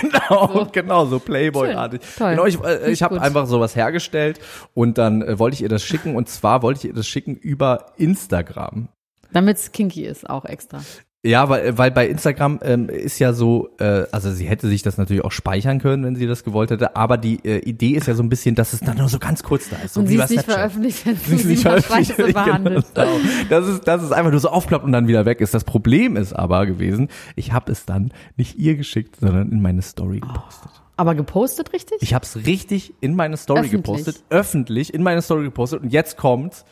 [0.00, 0.68] Genau, So.
[0.72, 2.00] genau, so Playboy-artig.
[2.18, 4.40] Genau, ich, äh, ich habe einfach sowas hergestellt
[4.74, 7.34] und dann äh, wollte ich ihr das schicken und zwar wollte ich ihr das schicken
[7.34, 8.88] über Instagram.
[9.32, 10.80] Damit es kinky ist, auch extra.
[11.26, 14.96] Ja, weil, weil bei Instagram ähm, ist ja so, äh, also sie hätte sich das
[14.96, 18.14] natürlich auch speichern können, wenn sie das gewollt hätte, aber die äh, Idee ist ja
[18.14, 19.94] so ein bisschen, dass es dann nur so ganz kurz da ist.
[19.94, 22.94] So Und sie ist nicht veröffentlicht, wenn Sie sie nicht veröffentlicht, Scheiße behandelst.
[22.96, 23.18] Genau.
[23.50, 25.52] Das ist, das ist einfach nur so aufklappt und dann wieder weg ist.
[25.52, 29.82] Das Problem ist aber gewesen, ich habe es dann nicht ihr geschickt, sondern in meine
[29.82, 30.70] Story gepostet.
[30.96, 31.98] Aber gepostet richtig?
[32.00, 33.82] Ich habe es richtig in meine Story Öffentlich.
[33.82, 36.64] gepostet, öffentlich in meine Story gepostet und jetzt kommt's.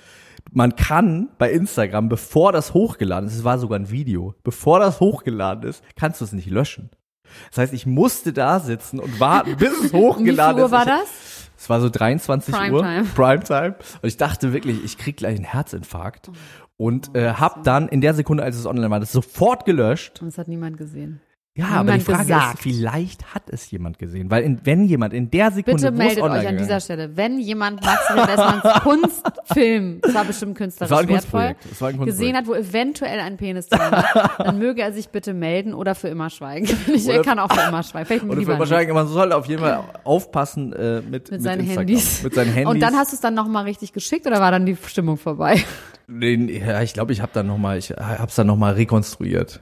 [0.53, 5.01] Man kann bei Instagram, bevor das hochgeladen ist, es war sogar ein Video, bevor das
[5.01, 6.91] hochgeladen ist, kannst du es nicht löschen.
[7.51, 10.67] Das heißt, ich musste da sitzen und warten, bis es Um wie viel hochgeladen Uhr
[10.67, 10.73] ist.
[10.73, 11.51] war das?
[11.57, 13.05] Es war so 23 Uhr, Primetime.
[13.15, 13.75] Primetime.
[14.03, 16.31] Und ich dachte wirklich, ich krieg gleich einen Herzinfarkt.
[16.77, 20.21] Und äh, hab dann in der Sekunde, als es online war, das sofort gelöscht.
[20.21, 21.21] Und das hat niemand gesehen.
[21.57, 22.55] Ja, aber die Niemand Frage gesagt.
[22.55, 24.29] ist, vielleicht hat es jemand gesehen.
[24.29, 27.39] Weil in, wenn jemand in der Sekunde, Bitte es meldet euch an dieser Stelle, wenn
[27.39, 33.21] jemand Max Ressmanns Kunstfilm, das war bestimmt künstlerisch war wertvoll, war gesehen hat, wo eventuell
[33.21, 36.67] ein Penis drin war, dann möge er sich bitte melden oder für immer schweigen.
[36.95, 38.07] Ich, er Oder- kann auch für immer schweigen.
[38.07, 41.13] Vielleicht lieber für wahrscheinlich, man soll auf jeden Fall aufpassen äh, mit, nicht.
[41.13, 41.87] mit mit seinen Instagram.
[41.87, 42.23] Handys.
[42.23, 42.71] Mit seinen Handys.
[42.75, 45.63] Und dann hast du es dann nochmal richtig geschickt oder war dann die Stimmung vorbei?
[46.09, 49.61] Den, ja, ich glaube, ich habe dann noch mal, ich hab's dann noch mal rekonstruiert.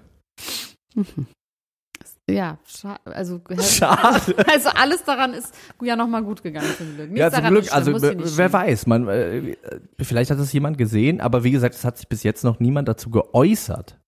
[2.30, 4.36] Ja, scha also, Schade.
[4.48, 7.10] also alles daran ist ja nochmal gut gegangen zum Glück.
[7.10, 9.56] Nichts Ja, zum daran Glück, also wer weiß, man, äh,
[10.00, 12.88] vielleicht hat es jemand gesehen, aber wie gesagt, es hat sich bis jetzt noch niemand
[12.88, 13.98] dazu geäußert.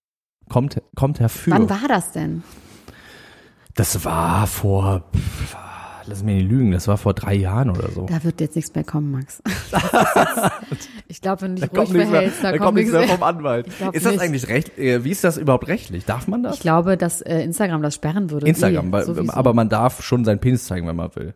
[0.49, 1.55] Kommt, kommt herfür.
[1.55, 2.43] Wann war das denn?
[3.75, 5.11] Das war vor,
[6.07, 8.07] lass mich nicht lügen, das war vor drei Jahren oder so.
[8.07, 9.43] Da wird jetzt nichts mehr kommen, Max.
[10.71, 13.09] Jetzt- ich glaube, wenn du dich ruhig nichts mehr, verhältst, da, da kommt nichts mehr.
[13.09, 13.67] vom Anwalt.
[13.93, 14.21] Ist das nicht.
[14.21, 14.79] eigentlich recht?
[14.79, 16.05] äh, Wie ist das überhaupt rechtlich?
[16.05, 16.55] Darf man das?
[16.57, 18.47] Ich glaube, dass äh, Instagram das sperren würde.
[18.47, 19.33] Instagram, weil, sowieso.
[19.33, 21.35] aber man darf schon seinen Penis zeigen, wenn man will.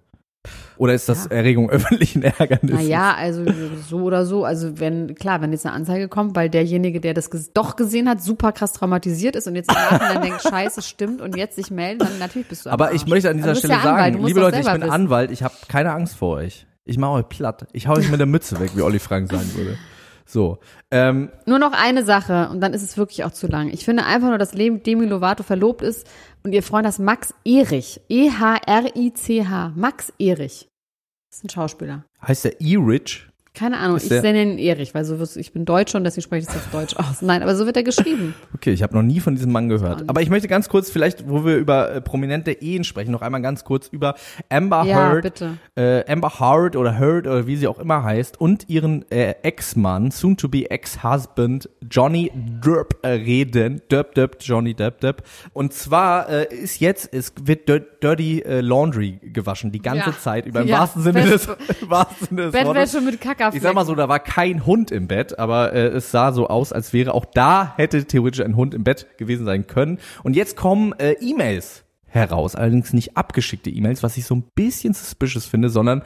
[0.78, 1.32] Oder ist das Ja.
[1.32, 2.82] Erregung öffentlichen Ärgernisses?
[2.82, 3.44] Naja, also
[3.88, 4.44] so oder so.
[4.44, 8.22] Also wenn, klar, wenn jetzt eine Anzeige kommt, weil derjenige, der das doch gesehen hat,
[8.22, 11.98] super krass traumatisiert ist und jetzt im Nachhinein denkt, scheiße, stimmt und jetzt sich melden,
[11.98, 14.60] dann natürlich bist du Aber ich möchte an dieser Stelle ja Anwalt, sagen, liebe Leute,
[14.60, 14.90] ich bin wissen.
[14.90, 16.66] Anwalt, ich habe keine Angst vor euch.
[16.84, 17.66] Ich mache euch platt.
[17.72, 19.76] Ich hau euch mit der Mütze weg, wie Olli Frank sagen würde.
[20.28, 20.58] So,
[20.90, 23.70] ähm, Nur noch eine Sache und dann ist es wirklich auch zu lang.
[23.70, 26.06] Ich finde einfach nur, dass Demi Lovato verlobt ist
[26.44, 28.02] und ihr Freund ist Max Erich.
[28.10, 29.72] E E-H-R-I-C-H.
[29.74, 30.68] Max Erich.
[31.30, 32.04] Das ist ein Schauspieler.
[32.20, 33.27] heißt der E-Rich?
[33.59, 36.42] Keine Ahnung, ich nenne ihn Erich, weil so wird's, ich bin Deutsche und deswegen spreche
[36.42, 37.22] ich das auf Deutsch aus.
[37.22, 38.34] Nein, aber so wird er geschrieben.
[38.54, 40.04] Okay, ich habe noch nie von diesem Mann gehört.
[40.09, 43.40] Aber ich möchte ganz kurz, vielleicht, wo wir über äh, prominente Ehen sprechen, noch einmal
[43.40, 44.14] ganz kurz über
[44.48, 45.59] Amber Ja, Heard, bitte.
[45.76, 50.11] Äh, Amber Heard oder Heard oder wie sie auch immer heißt und ihren äh, Ex-Mann,
[50.11, 53.80] soon to be Ex-Husband Johnny Depp äh, reden.
[53.90, 55.22] Depp, Depp, Johnny Depp, Depp.
[55.52, 60.16] Und zwar äh, ist jetzt, es wird Dir- Dirty äh, Laundry gewaschen, die ganze Ja.
[60.18, 60.80] Zeit über, im Ja.
[60.80, 61.56] wahrsten Sinne des, im
[61.90, 62.52] wahrsten Sinne des.
[62.52, 63.20] Bettwäsche mit
[63.55, 66.49] Ich sag mal so, da war kein Hund im Bett, aber äh, es sah so
[66.49, 69.99] aus, als wäre auch da hätte theoretisch ein Hund im Bett gewesen sein können.
[70.22, 74.94] Und jetzt kommen äh, E-Mails heraus, allerdings nicht abgeschickte E-Mails, was ich so ein bisschen
[74.94, 76.03] suspicious finde, sondern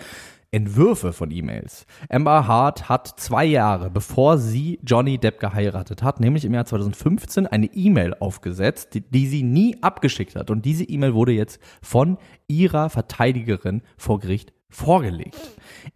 [0.54, 1.86] Entwürfe von E-Mails.
[2.10, 7.46] Amber Hart hat zwei Jahre, bevor sie Johnny Depp geheiratet hat, nämlich im Jahr 2015,
[7.46, 10.50] eine E-Mail aufgesetzt, die, die sie nie abgeschickt hat.
[10.50, 12.18] Und diese E-Mail wurde jetzt von
[12.48, 15.38] ihrer Verteidigerin vor Gericht vorgelegt.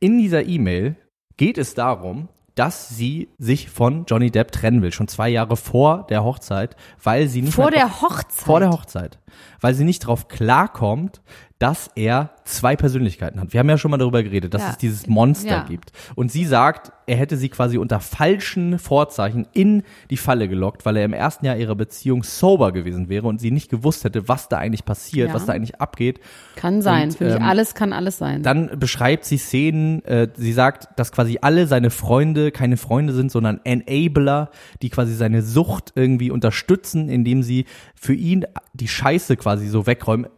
[0.01, 0.97] In dieser E-Mail
[1.37, 6.07] geht es darum, dass sie sich von Johnny Depp trennen will, schon zwei Jahre vor
[6.09, 8.33] der Hochzeit, weil sie nicht Vor der Hochzeit.
[8.33, 9.19] vor der Hochzeit,
[9.61, 11.21] weil sie nicht darauf klarkommt,
[11.59, 13.55] dass er zwei Persönlichkeiten hat.
[13.55, 14.71] Wir haben ja schon mal darüber geredet, dass Ja.
[14.71, 15.63] es dieses Monster Ja.
[15.63, 15.91] gibt.
[16.15, 20.99] Und sie sagt, er hätte sie quasi unter falschen Vorzeichen in die Falle gelockt, weil
[20.99, 24.51] er im ersten Jahr ihrer Beziehung sober gewesen wäre und sie nicht gewusst hätte, was
[24.51, 25.35] da eigentlich passiert, Ja.
[25.35, 26.21] was da eigentlich abgeht.
[26.57, 27.05] Kann sein.
[27.09, 28.43] Und, Finde ich, ähm, alles kann alles sein.
[28.43, 33.33] Dann beschreibt sie Szenen, äh, sie sagt, dass quasi alle seine Freunde keine Freunde sind,
[33.33, 34.51] sondern Enabler,
[34.83, 37.65] die quasi seine Sucht irgendwie unterstützen, indem sie
[37.97, 38.45] für ihn
[38.75, 40.29] die Scheiße quasi so wegräumen.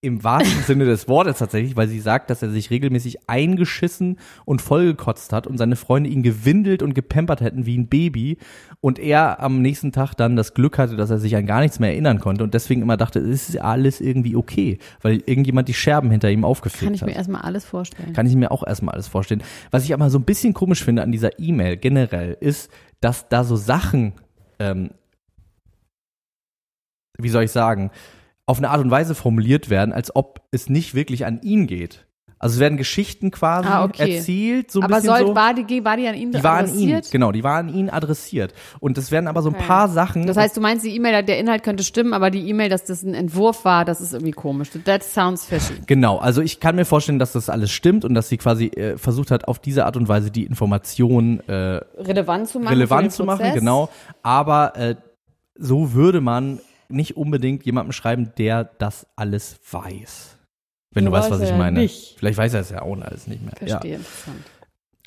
[0.00, 4.62] Im wahrsten Sinne des Wortes tatsächlich, weil sie sagt, dass er sich regelmäßig eingeschissen und
[4.62, 8.38] vollgekotzt hat und seine Freunde ihn gewindelt und gepampert hätten wie ein Baby
[8.80, 11.80] und er am nächsten Tag dann das Glück hatte, dass er sich an gar nichts
[11.80, 15.74] mehr erinnern konnte und deswegen immer dachte, es ist alles irgendwie okay, weil irgendjemand die
[15.74, 17.08] Scherben hinter ihm aufgefegt kann ich hat.
[17.08, 18.12] mir erstmal alles vorstellen.
[18.12, 19.42] Kann ich mir auch erstmal alles vorstellen.
[19.72, 23.42] Was ich aber so ein bisschen komisch finde an dieser E-Mail generell, ist, dass da
[23.42, 24.12] so Sachen,
[24.60, 24.90] ähm,
[27.20, 27.90] wie soll ich sagen,
[28.46, 32.06] auf eine Art und Weise formuliert werden, als ob es nicht wirklich an ihn geht.
[32.40, 34.18] Also es werden Geschichten quasi Ah, okay.
[34.18, 35.34] erzählt, so ein aber bisschen soll, so.
[35.34, 37.10] war, die, war die an ihn die waren an ihn, adressiert?
[37.10, 38.54] genau, die waren an ihn adressiert.
[38.78, 39.64] Und es werden aber so ein Okay.
[39.66, 40.24] paar Sachen.
[40.24, 43.02] Das heißt, du meinst, die E-Mail, der Inhalt könnte stimmen, aber die E-Mail, dass das
[43.02, 44.68] ein Entwurf war, das ist irgendwie komisch.
[44.84, 45.74] That sounds fishy.
[45.88, 48.96] Genau, also ich kann mir vorstellen, dass das alles stimmt und dass sie quasi äh,
[48.96, 51.52] versucht hat, auf diese Art und Weise die Information äh,
[51.98, 52.68] Relevant zu machen.
[52.72, 53.88] relevant zu machen, genau.
[54.22, 54.94] Aber äh,
[55.56, 60.36] so würde man nicht unbedingt jemandem schreiben, der das alles weiß.
[60.94, 61.80] Wenn du Ja, weißt, weiß was ich meine.
[61.80, 62.16] nicht.
[62.18, 63.52] Vielleicht weiß er es ja auch alles nicht mehr.
[63.56, 63.96] Verstehe, Ja.
[63.98, 64.44] interessant.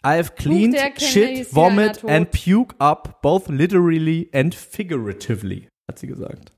[0.04, 6.52] I've cleaned shit, vomit and puke up, both literally and figuratively, hat sie gesagt.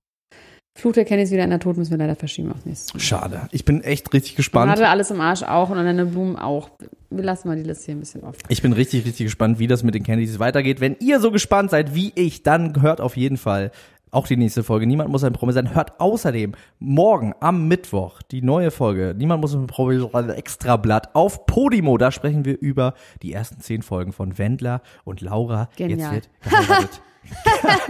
[0.80, 3.00] Fluch der Kenny ist wieder in der Tod, müssen wir leider verschieben aufs nächste Mal.
[3.02, 3.42] Schade.
[3.52, 4.72] Ich bin echt richtig gespannt.
[4.72, 6.72] hatte alles im Arsch auch und an deine Blumen auch.
[7.12, 8.40] Wir lassen mal die Liste hier ein bisschen offen.
[8.48, 10.80] Ich bin richtig, richtig gespannt, wie das mit den Kennedys weitergeht.
[10.82, 13.72] Wenn ihr so gespannt seid wie ich, dann hört auf jeden Fall
[14.14, 14.86] auch die nächste Folge.
[14.88, 15.74] Niemand muss ein Promi sein.
[15.74, 19.16] Hört außerdem morgen am Mittwoch die neue Folge.
[19.18, 20.30] Niemand muss ein Promi sein.
[20.30, 21.98] Extrablatt auf Podimo.
[21.98, 25.70] Da sprechen wir über die ersten zehn Folgen von Wendler und Laura.
[25.76, 26.16] Genial.
[26.16, 27.02] Jetzt wird geheiratet.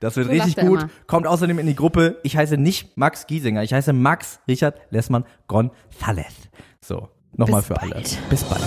[0.00, 0.82] das wird So richtig gut.
[0.82, 0.90] immer.
[1.06, 2.18] Kommt außerdem in die Gruppe.
[2.22, 3.62] Ich heiße nicht Max Giesinger.
[3.62, 6.32] Ich heiße Max Richard Lessmann González.
[6.80, 7.08] So.
[7.36, 7.90] Nochmal Bis für alle.
[7.90, 8.18] bald.
[8.30, 8.62] Bis bald.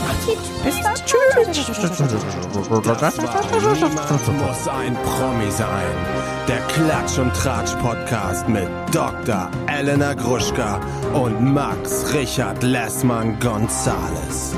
[3.18, 5.96] Niemand muss ein Promi sein.
[6.48, 9.50] Der Klatsch und Tratsch Podcast mit Dr.
[9.68, 10.80] Elena Gruschka
[11.14, 14.54] und Max Richard Lessmann Gonzales.